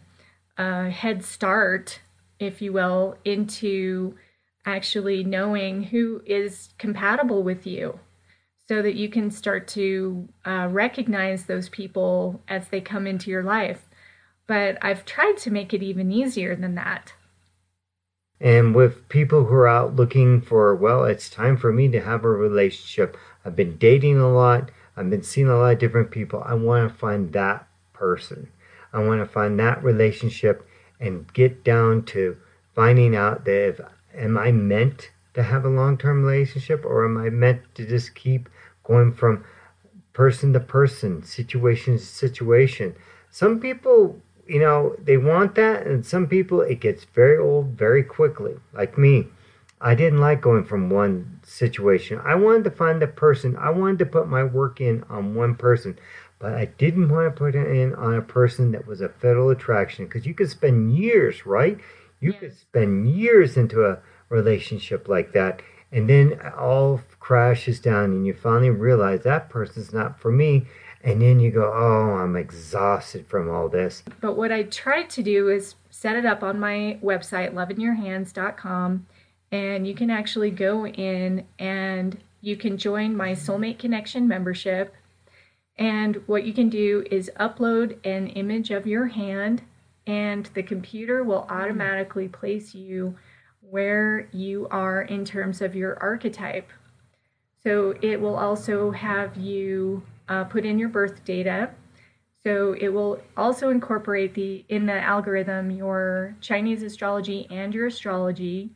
a 0.58 0.90
head 0.90 1.24
start, 1.24 2.00
if 2.40 2.62
you 2.62 2.74
will, 2.74 3.18
into 3.24 4.16
actually 4.66 5.24
knowing 5.24 5.84
who 5.84 6.22
is 6.26 6.70
compatible 6.78 7.44
with 7.44 7.68
you 7.68 8.00
so 8.70 8.82
that 8.82 8.96
you 8.96 9.10
can 9.10 9.30
start 9.30 9.68
to 9.68 10.28
uh, 10.46 10.70
recognize 10.72 11.46
those 11.46 11.68
people 11.68 12.42
as 12.48 12.70
they 12.70 12.80
come 12.80 13.06
into 13.06 13.30
your 13.30 13.44
life 13.44 13.90
but 14.48 14.78
I've 14.82 15.06
tried 15.06 15.38
to 15.40 15.52
make 15.52 15.74
it 15.74 15.84
even 15.84 16.12
easier 16.12 16.56
than 16.56 16.76
that. 16.76 17.14
And 18.40 18.76
with 18.76 19.08
people 19.08 19.46
who 19.46 19.56
are 19.56 19.68
out 19.68 19.96
looking 19.96 20.42
for, 20.42 20.76
well, 20.76 21.06
it's 21.06 21.30
time 21.30 21.56
for 21.56 21.72
me 21.72 21.88
to 21.90 22.02
have 22.02 22.26
a 22.26 22.30
relationship. 22.30 23.18
I've 23.46 23.56
been 23.56 23.78
dating 23.78 24.20
a 24.20 24.32
lot, 24.32 24.70
I've 24.98 25.10
been 25.10 25.24
seeing 25.24 25.48
a 25.48 25.58
lot 25.58 25.74
of 25.74 25.80
different 25.80 26.12
people. 26.12 26.44
I 26.46 26.54
want 26.54 26.92
to 26.92 26.98
find 26.98 27.32
that 27.34 27.68
person. 27.94 28.50
I 28.92 29.00
want 29.00 29.22
to 29.22 29.26
find 29.26 29.60
that 29.60 29.84
relationship 29.84 30.68
and 31.00 31.32
get 31.34 31.64
down 31.64 32.04
to 32.04 32.38
finding 32.76 33.16
out 33.16 33.46
that 33.46 33.68
if 33.70 33.82
am 34.16 34.38
I 34.38 34.52
meant 34.52 35.10
to 35.34 35.44
have 35.44 35.66
a 35.66 35.70
long 35.70 35.98
term 35.98 36.24
relationship 36.24 36.86
or 36.86 37.06
am 37.06 37.18
I 37.18 37.30
meant 37.30 37.62
to 37.76 37.86
just 37.86 38.14
keep 38.14 38.50
going 38.84 39.14
from 39.14 39.46
person 40.14 40.54
to 40.54 40.60
person, 40.60 41.24
situation 41.24 41.98
to 41.98 42.06
situation? 42.06 42.96
Some 43.32 43.60
people, 43.60 44.22
you 44.48 44.60
know, 44.60 44.96
they 45.02 45.18
want 45.18 45.56
that, 45.56 45.86
and 45.88 46.06
some 46.06 46.28
people 46.28 46.62
it 46.62 46.80
gets 46.80 47.06
very 47.06 47.38
old 47.38 47.78
very 47.78 48.04
quickly, 48.04 48.56
like 48.74 48.98
me. 48.98 49.28
I 49.82 49.96
didn't 49.96 50.20
like 50.20 50.40
going 50.42 50.64
from 50.64 50.90
one 50.90 51.40
situation. 51.44 52.22
I 52.24 52.36
wanted 52.36 52.64
to 52.66 52.72
find 52.72 53.02
the 53.02 53.08
person. 53.08 53.58
I 53.58 53.70
wanted 53.70 54.00
to 54.00 54.06
put 54.06 54.30
my 54.30 54.44
work 54.44 54.80
in 54.80 55.04
on 55.10 55.36
one 55.36 55.56
person, 55.56 56.00
but 56.40 56.54
I 56.54 56.66
didn't 56.66 57.10
want 57.10 57.28
to 57.34 57.38
put 57.38 57.56
it 57.56 57.68
in 57.68 57.94
on 57.96 58.16
a 58.16 58.22
person 58.22 58.72
that 58.72 58.88
was 58.88 59.02
a 59.02 59.10
fatal 59.10 59.50
attraction 59.50 60.06
because 60.06 60.26
you 60.26 60.34
could 60.34 60.50
spend 60.50 60.96
years, 60.98 61.46
right? 61.46 61.78
You 62.22 62.32
Yes. 62.32 62.40
could 62.40 62.58
spend 62.58 63.10
years 63.10 63.58
into 63.58 63.86
a 63.86 64.00
relationship 64.30 65.10
like 65.10 65.34
that, 65.34 65.62
and 65.92 66.10
then 66.10 66.40
all 66.58 67.02
crashes 67.20 67.80
down, 67.82 68.06
and 68.06 68.26
you 68.26 68.34
finally 68.34 68.70
realize 68.70 69.24
that 69.24 69.50
person's 69.50 69.94
not 69.94 70.20
for 70.20 70.32
me. 70.32 70.66
And 71.04 71.22
then 71.22 71.40
you 71.40 71.52
go, 71.52 71.72
oh, 71.74 72.16
I'm 72.16 72.38
exhausted 72.38 73.28
from 73.28 73.50
all 73.50 73.68
this. 73.68 74.04
But 74.22 74.38
what 74.38 74.54
I 74.54 74.64
tried 74.64 75.10
to 75.12 75.24
do 75.24 75.50
is 75.50 75.76
set 75.90 76.16
it 76.16 76.26
up 76.26 76.44
on 76.44 76.60
my 76.60 76.98
website, 77.04 77.54
loveinyourhands.com, 77.54 79.06
and 79.52 79.88
you 79.88 79.94
can 79.94 80.10
actually 80.10 80.50
go 80.50 80.88
in 80.88 81.46
and 81.60 82.18
you 82.42 82.56
can 82.56 82.78
join 82.78 83.16
my 83.16 83.32
Soulmate 83.32 83.80
Connection 83.80 84.28
membership. 84.28 84.96
And 85.78 86.22
what 86.26 86.46
you 86.46 86.54
can 86.54 86.70
do 86.70 87.06
is 87.12 87.32
upload 87.40 87.98
an 88.06 88.28
image 88.28 88.72
of 88.72 88.88
your 88.88 89.08
hand, 89.08 89.62
and 90.08 90.50
the 90.54 90.64
computer 90.64 91.24
will 91.24 91.42
hmm. 91.44 91.54
automatically 91.54 92.28
place 92.28 92.74
you 92.74 93.16
where 93.62 94.30
you 94.32 94.68
are 94.70 95.02
in 95.02 95.26
terms 95.26 95.62
of 95.62 95.76
your 95.76 95.98
archetype. 96.00 96.70
So 97.64 97.96
it 98.02 98.22
will 98.22 98.36
also 98.36 98.92
have 98.92 99.36
you 99.38 100.04
uh, 100.30 100.44
put 100.46 100.66
in 100.66 100.80
your 100.80 100.90
birth 100.90 101.24
data. 101.26 101.72
So 102.44 102.76
it 102.80 102.90
will 102.90 103.22
also 103.38 103.70
incorporate 103.70 104.34
the 104.34 104.66
in 104.68 104.86
the 104.86 105.00
algorithm 105.02 105.72
your 105.72 106.36
Chinese 106.42 106.84
astrology 106.84 107.48
and 107.50 107.74
your 107.74 107.88
astrology. 107.88 108.72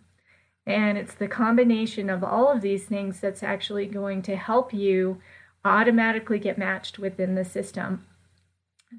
And 0.65 0.97
it's 0.97 1.13
the 1.13 1.27
combination 1.27 2.10
of 2.10 2.23
all 2.23 2.51
of 2.51 2.62
these 2.62 2.86
things 2.86 3.19
that's 3.19 3.43
actually 3.43 3.86
going 3.88 4.21
to 4.23 4.36
help 4.36 4.73
you 4.73 5.21
automatically 5.63 6.39
get 6.39 6.57
matched 6.57 6.99
within 6.99 7.36
the 7.36 7.45
system. 7.45 8.05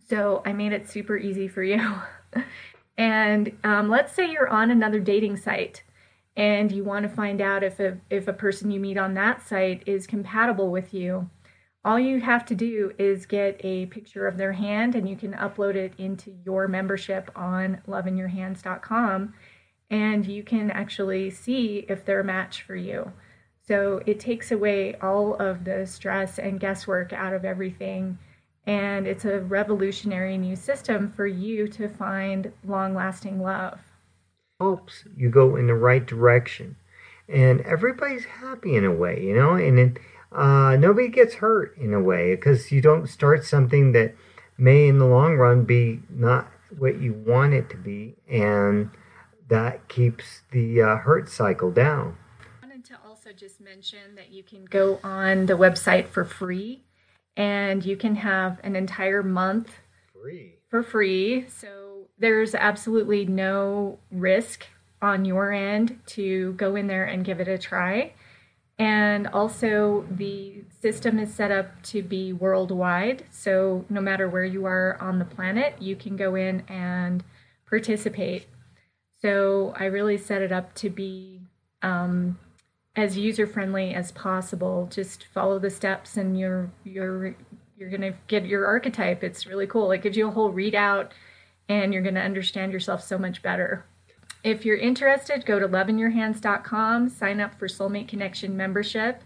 So 0.08 0.42
I 0.44 0.52
made 0.52 0.72
it 0.72 0.88
super 0.88 1.16
easy 1.16 1.48
for 1.48 1.62
you. 1.62 1.94
and 2.98 3.56
um, 3.64 3.88
let's 3.88 4.12
say 4.12 4.30
you're 4.30 4.48
on 4.48 4.70
another 4.70 5.00
dating 5.00 5.38
site 5.38 5.82
and 6.36 6.70
you 6.70 6.84
want 6.84 7.02
to 7.04 7.08
find 7.08 7.40
out 7.40 7.62
if 7.62 7.80
a, 7.80 7.98
if 8.10 8.28
a 8.28 8.32
person 8.32 8.70
you 8.70 8.80
meet 8.80 8.98
on 8.98 9.14
that 9.14 9.46
site 9.46 9.82
is 9.86 10.06
compatible 10.06 10.70
with 10.70 10.92
you 10.92 11.28
all 11.88 11.98
you 11.98 12.20
have 12.20 12.44
to 12.44 12.54
do 12.54 12.92
is 12.98 13.24
get 13.24 13.58
a 13.64 13.86
picture 13.86 14.26
of 14.26 14.36
their 14.36 14.52
hand 14.52 14.94
and 14.94 15.08
you 15.08 15.16
can 15.16 15.32
upload 15.32 15.74
it 15.74 15.94
into 15.96 16.30
your 16.44 16.68
membership 16.68 17.30
on 17.34 17.80
loveinyourhands.com 17.88 19.32
and 19.88 20.26
you 20.26 20.42
can 20.42 20.70
actually 20.70 21.30
see 21.30 21.86
if 21.88 22.04
they're 22.04 22.20
a 22.20 22.24
match 22.24 22.60
for 22.60 22.76
you. 22.76 23.10
So 23.66 24.02
it 24.04 24.20
takes 24.20 24.52
away 24.52 24.96
all 24.96 25.36
of 25.36 25.64
the 25.64 25.86
stress 25.86 26.38
and 26.38 26.60
guesswork 26.60 27.14
out 27.14 27.32
of 27.32 27.46
everything. 27.46 28.18
And 28.66 29.06
it's 29.06 29.24
a 29.24 29.40
revolutionary 29.40 30.36
new 30.36 30.56
system 30.56 31.10
for 31.16 31.26
you 31.26 31.68
to 31.68 31.88
find 31.88 32.52
long 32.66 32.94
lasting 32.94 33.40
love. 33.40 33.80
helps 34.60 35.04
you 35.16 35.30
go 35.30 35.56
in 35.56 35.66
the 35.66 35.74
right 35.74 36.04
direction 36.04 36.76
and 37.30 37.62
everybody's 37.62 38.24
happy 38.24 38.74
in 38.74 38.84
a 38.84 38.92
way 38.92 39.22
you 39.22 39.34
know 39.34 39.54
and 39.54 39.78
it, 39.78 39.98
uh, 40.32 40.76
nobody 40.78 41.08
gets 41.08 41.34
hurt 41.34 41.76
in 41.76 41.94
a 41.94 42.00
way 42.00 42.34
because 42.34 42.70
you 42.70 42.80
don't 42.80 43.08
start 43.08 43.44
something 43.44 43.92
that 43.92 44.14
may 44.56 44.88
in 44.88 44.98
the 44.98 45.06
long 45.06 45.36
run 45.36 45.64
be 45.64 46.00
not 46.10 46.48
what 46.78 47.00
you 47.00 47.12
want 47.12 47.54
it 47.54 47.70
to 47.70 47.76
be 47.76 48.14
and 48.28 48.90
that 49.48 49.88
keeps 49.88 50.42
the 50.52 50.82
uh, 50.82 50.96
hurt 50.96 51.28
cycle 51.28 51.70
down 51.70 52.16
I 52.62 52.66
wanted 52.66 52.84
to 52.86 52.98
also 53.06 53.30
just 53.32 53.60
mention 53.60 54.14
that 54.16 54.30
you 54.30 54.42
can 54.42 54.64
go 54.66 55.00
on 55.02 55.46
the 55.46 55.54
website 55.54 56.08
for 56.08 56.24
free 56.24 56.84
and 57.36 57.84
you 57.84 57.96
can 57.96 58.16
have 58.16 58.60
an 58.62 58.76
entire 58.76 59.22
month 59.22 59.70
free 60.12 60.58
for 60.68 60.82
free. 60.82 61.46
So 61.48 62.06
there's 62.18 62.54
absolutely 62.54 63.24
no 63.24 63.98
risk 64.10 64.66
on 65.00 65.24
your 65.24 65.52
end 65.52 65.98
to 66.06 66.52
go 66.54 66.76
in 66.76 66.86
there 66.86 67.04
and 67.04 67.24
give 67.24 67.40
it 67.40 67.48
a 67.48 67.58
try. 67.58 68.12
And 68.78 69.26
also, 69.28 70.06
the 70.08 70.62
system 70.80 71.18
is 71.18 71.34
set 71.34 71.50
up 71.50 71.82
to 71.84 72.00
be 72.00 72.32
worldwide. 72.32 73.24
So, 73.30 73.84
no 73.88 74.00
matter 74.00 74.28
where 74.28 74.44
you 74.44 74.66
are 74.66 74.96
on 75.00 75.18
the 75.18 75.24
planet, 75.24 75.74
you 75.80 75.96
can 75.96 76.16
go 76.16 76.36
in 76.36 76.62
and 76.68 77.24
participate. 77.66 78.46
So, 79.20 79.74
I 79.76 79.86
really 79.86 80.16
set 80.16 80.42
it 80.42 80.52
up 80.52 80.74
to 80.76 80.90
be 80.90 81.40
um, 81.82 82.38
as 82.94 83.18
user 83.18 83.48
friendly 83.48 83.94
as 83.94 84.12
possible. 84.12 84.88
Just 84.92 85.26
follow 85.34 85.58
the 85.58 85.70
steps, 85.70 86.16
and 86.16 86.38
you're 86.38 86.70
you're 86.84 87.34
you're 87.76 87.90
gonna 87.90 88.14
get 88.28 88.46
your 88.46 88.66
archetype. 88.66 89.24
It's 89.24 89.46
really 89.46 89.66
cool. 89.66 89.90
It 89.90 90.02
gives 90.02 90.16
you 90.16 90.28
a 90.28 90.32
whole 90.32 90.52
readout, 90.52 91.10
and 91.68 91.92
you're 91.92 92.02
gonna 92.02 92.20
understand 92.20 92.72
yourself 92.72 93.02
so 93.02 93.18
much 93.18 93.42
better. 93.42 93.84
If 94.44 94.64
you're 94.64 94.76
interested, 94.76 95.44
go 95.44 95.58
to 95.58 95.68
loveinyourhands.com, 95.68 97.08
sign 97.08 97.40
up 97.40 97.58
for 97.58 97.66
Soulmate 97.66 98.08
Connection 98.08 98.56
membership. 98.56 99.22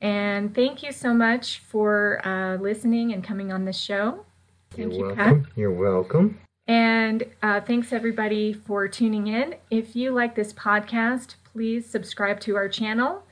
And 0.00 0.54
thank 0.54 0.82
you 0.82 0.92
so 0.92 1.12
much 1.12 1.58
for 1.60 2.26
uh, 2.26 2.56
listening 2.56 3.12
and 3.12 3.22
coming 3.22 3.52
on 3.52 3.64
this 3.64 3.78
show. 3.78 4.24
Thank 4.70 4.92
you're 4.92 5.10
you, 5.10 5.14
welcome 5.16 5.44
Pat. 5.44 5.52
you're 5.56 5.72
welcome 5.72 6.38
And 6.66 7.24
uh, 7.42 7.60
thanks 7.60 7.92
everybody 7.92 8.52
for 8.52 8.86
tuning 8.86 9.26
in. 9.26 9.56
If 9.70 9.96
you 9.96 10.12
like 10.12 10.34
this 10.34 10.52
podcast, 10.52 11.34
please 11.52 11.84
subscribe 11.84 12.40
to 12.40 12.56
our 12.56 12.68
channel. 12.68 13.24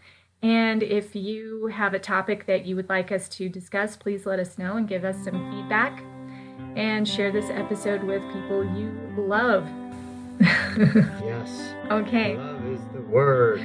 And 0.42 0.82
if 0.82 1.14
you 1.16 1.66
have 1.66 1.94
a 1.94 1.98
topic 1.98 2.46
that 2.46 2.64
you 2.66 2.76
would 2.76 2.88
like 2.88 3.12
us 3.12 3.28
to 3.30 3.48
discuss, 3.48 3.96
please 3.96 4.26
let 4.26 4.38
us 4.38 4.58
know 4.58 4.76
and 4.76 4.88
give 4.88 5.04
us 5.04 5.16
some 5.24 5.50
feedback. 5.50 6.02
And 6.76 7.08
share 7.08 7.32
this 7.32 7.50
episode 7.50 8.02
with 8.04 8.22
people 8.32 8.64
you 8.76 8.92
love. 9.16 9.68
yes 10.40 11.74
okay. 11.90 12.36
love 12.36 12.64
is 12.66 12.80
the 12.92 13.02
word 13.02 13.60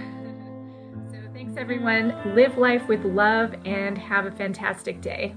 So 1.12 1.18
thanks 1.34 1.56
everyone. 1.58 2.36
Live 2.36 2.58
life 2.58 2.88
with 2.88 3.04
love 3.06 3.54
and 3.66 3.98
have 3.98 4.26
a 4.26 4.32
fantastic 4.32 5.02
day. 5.02 5.36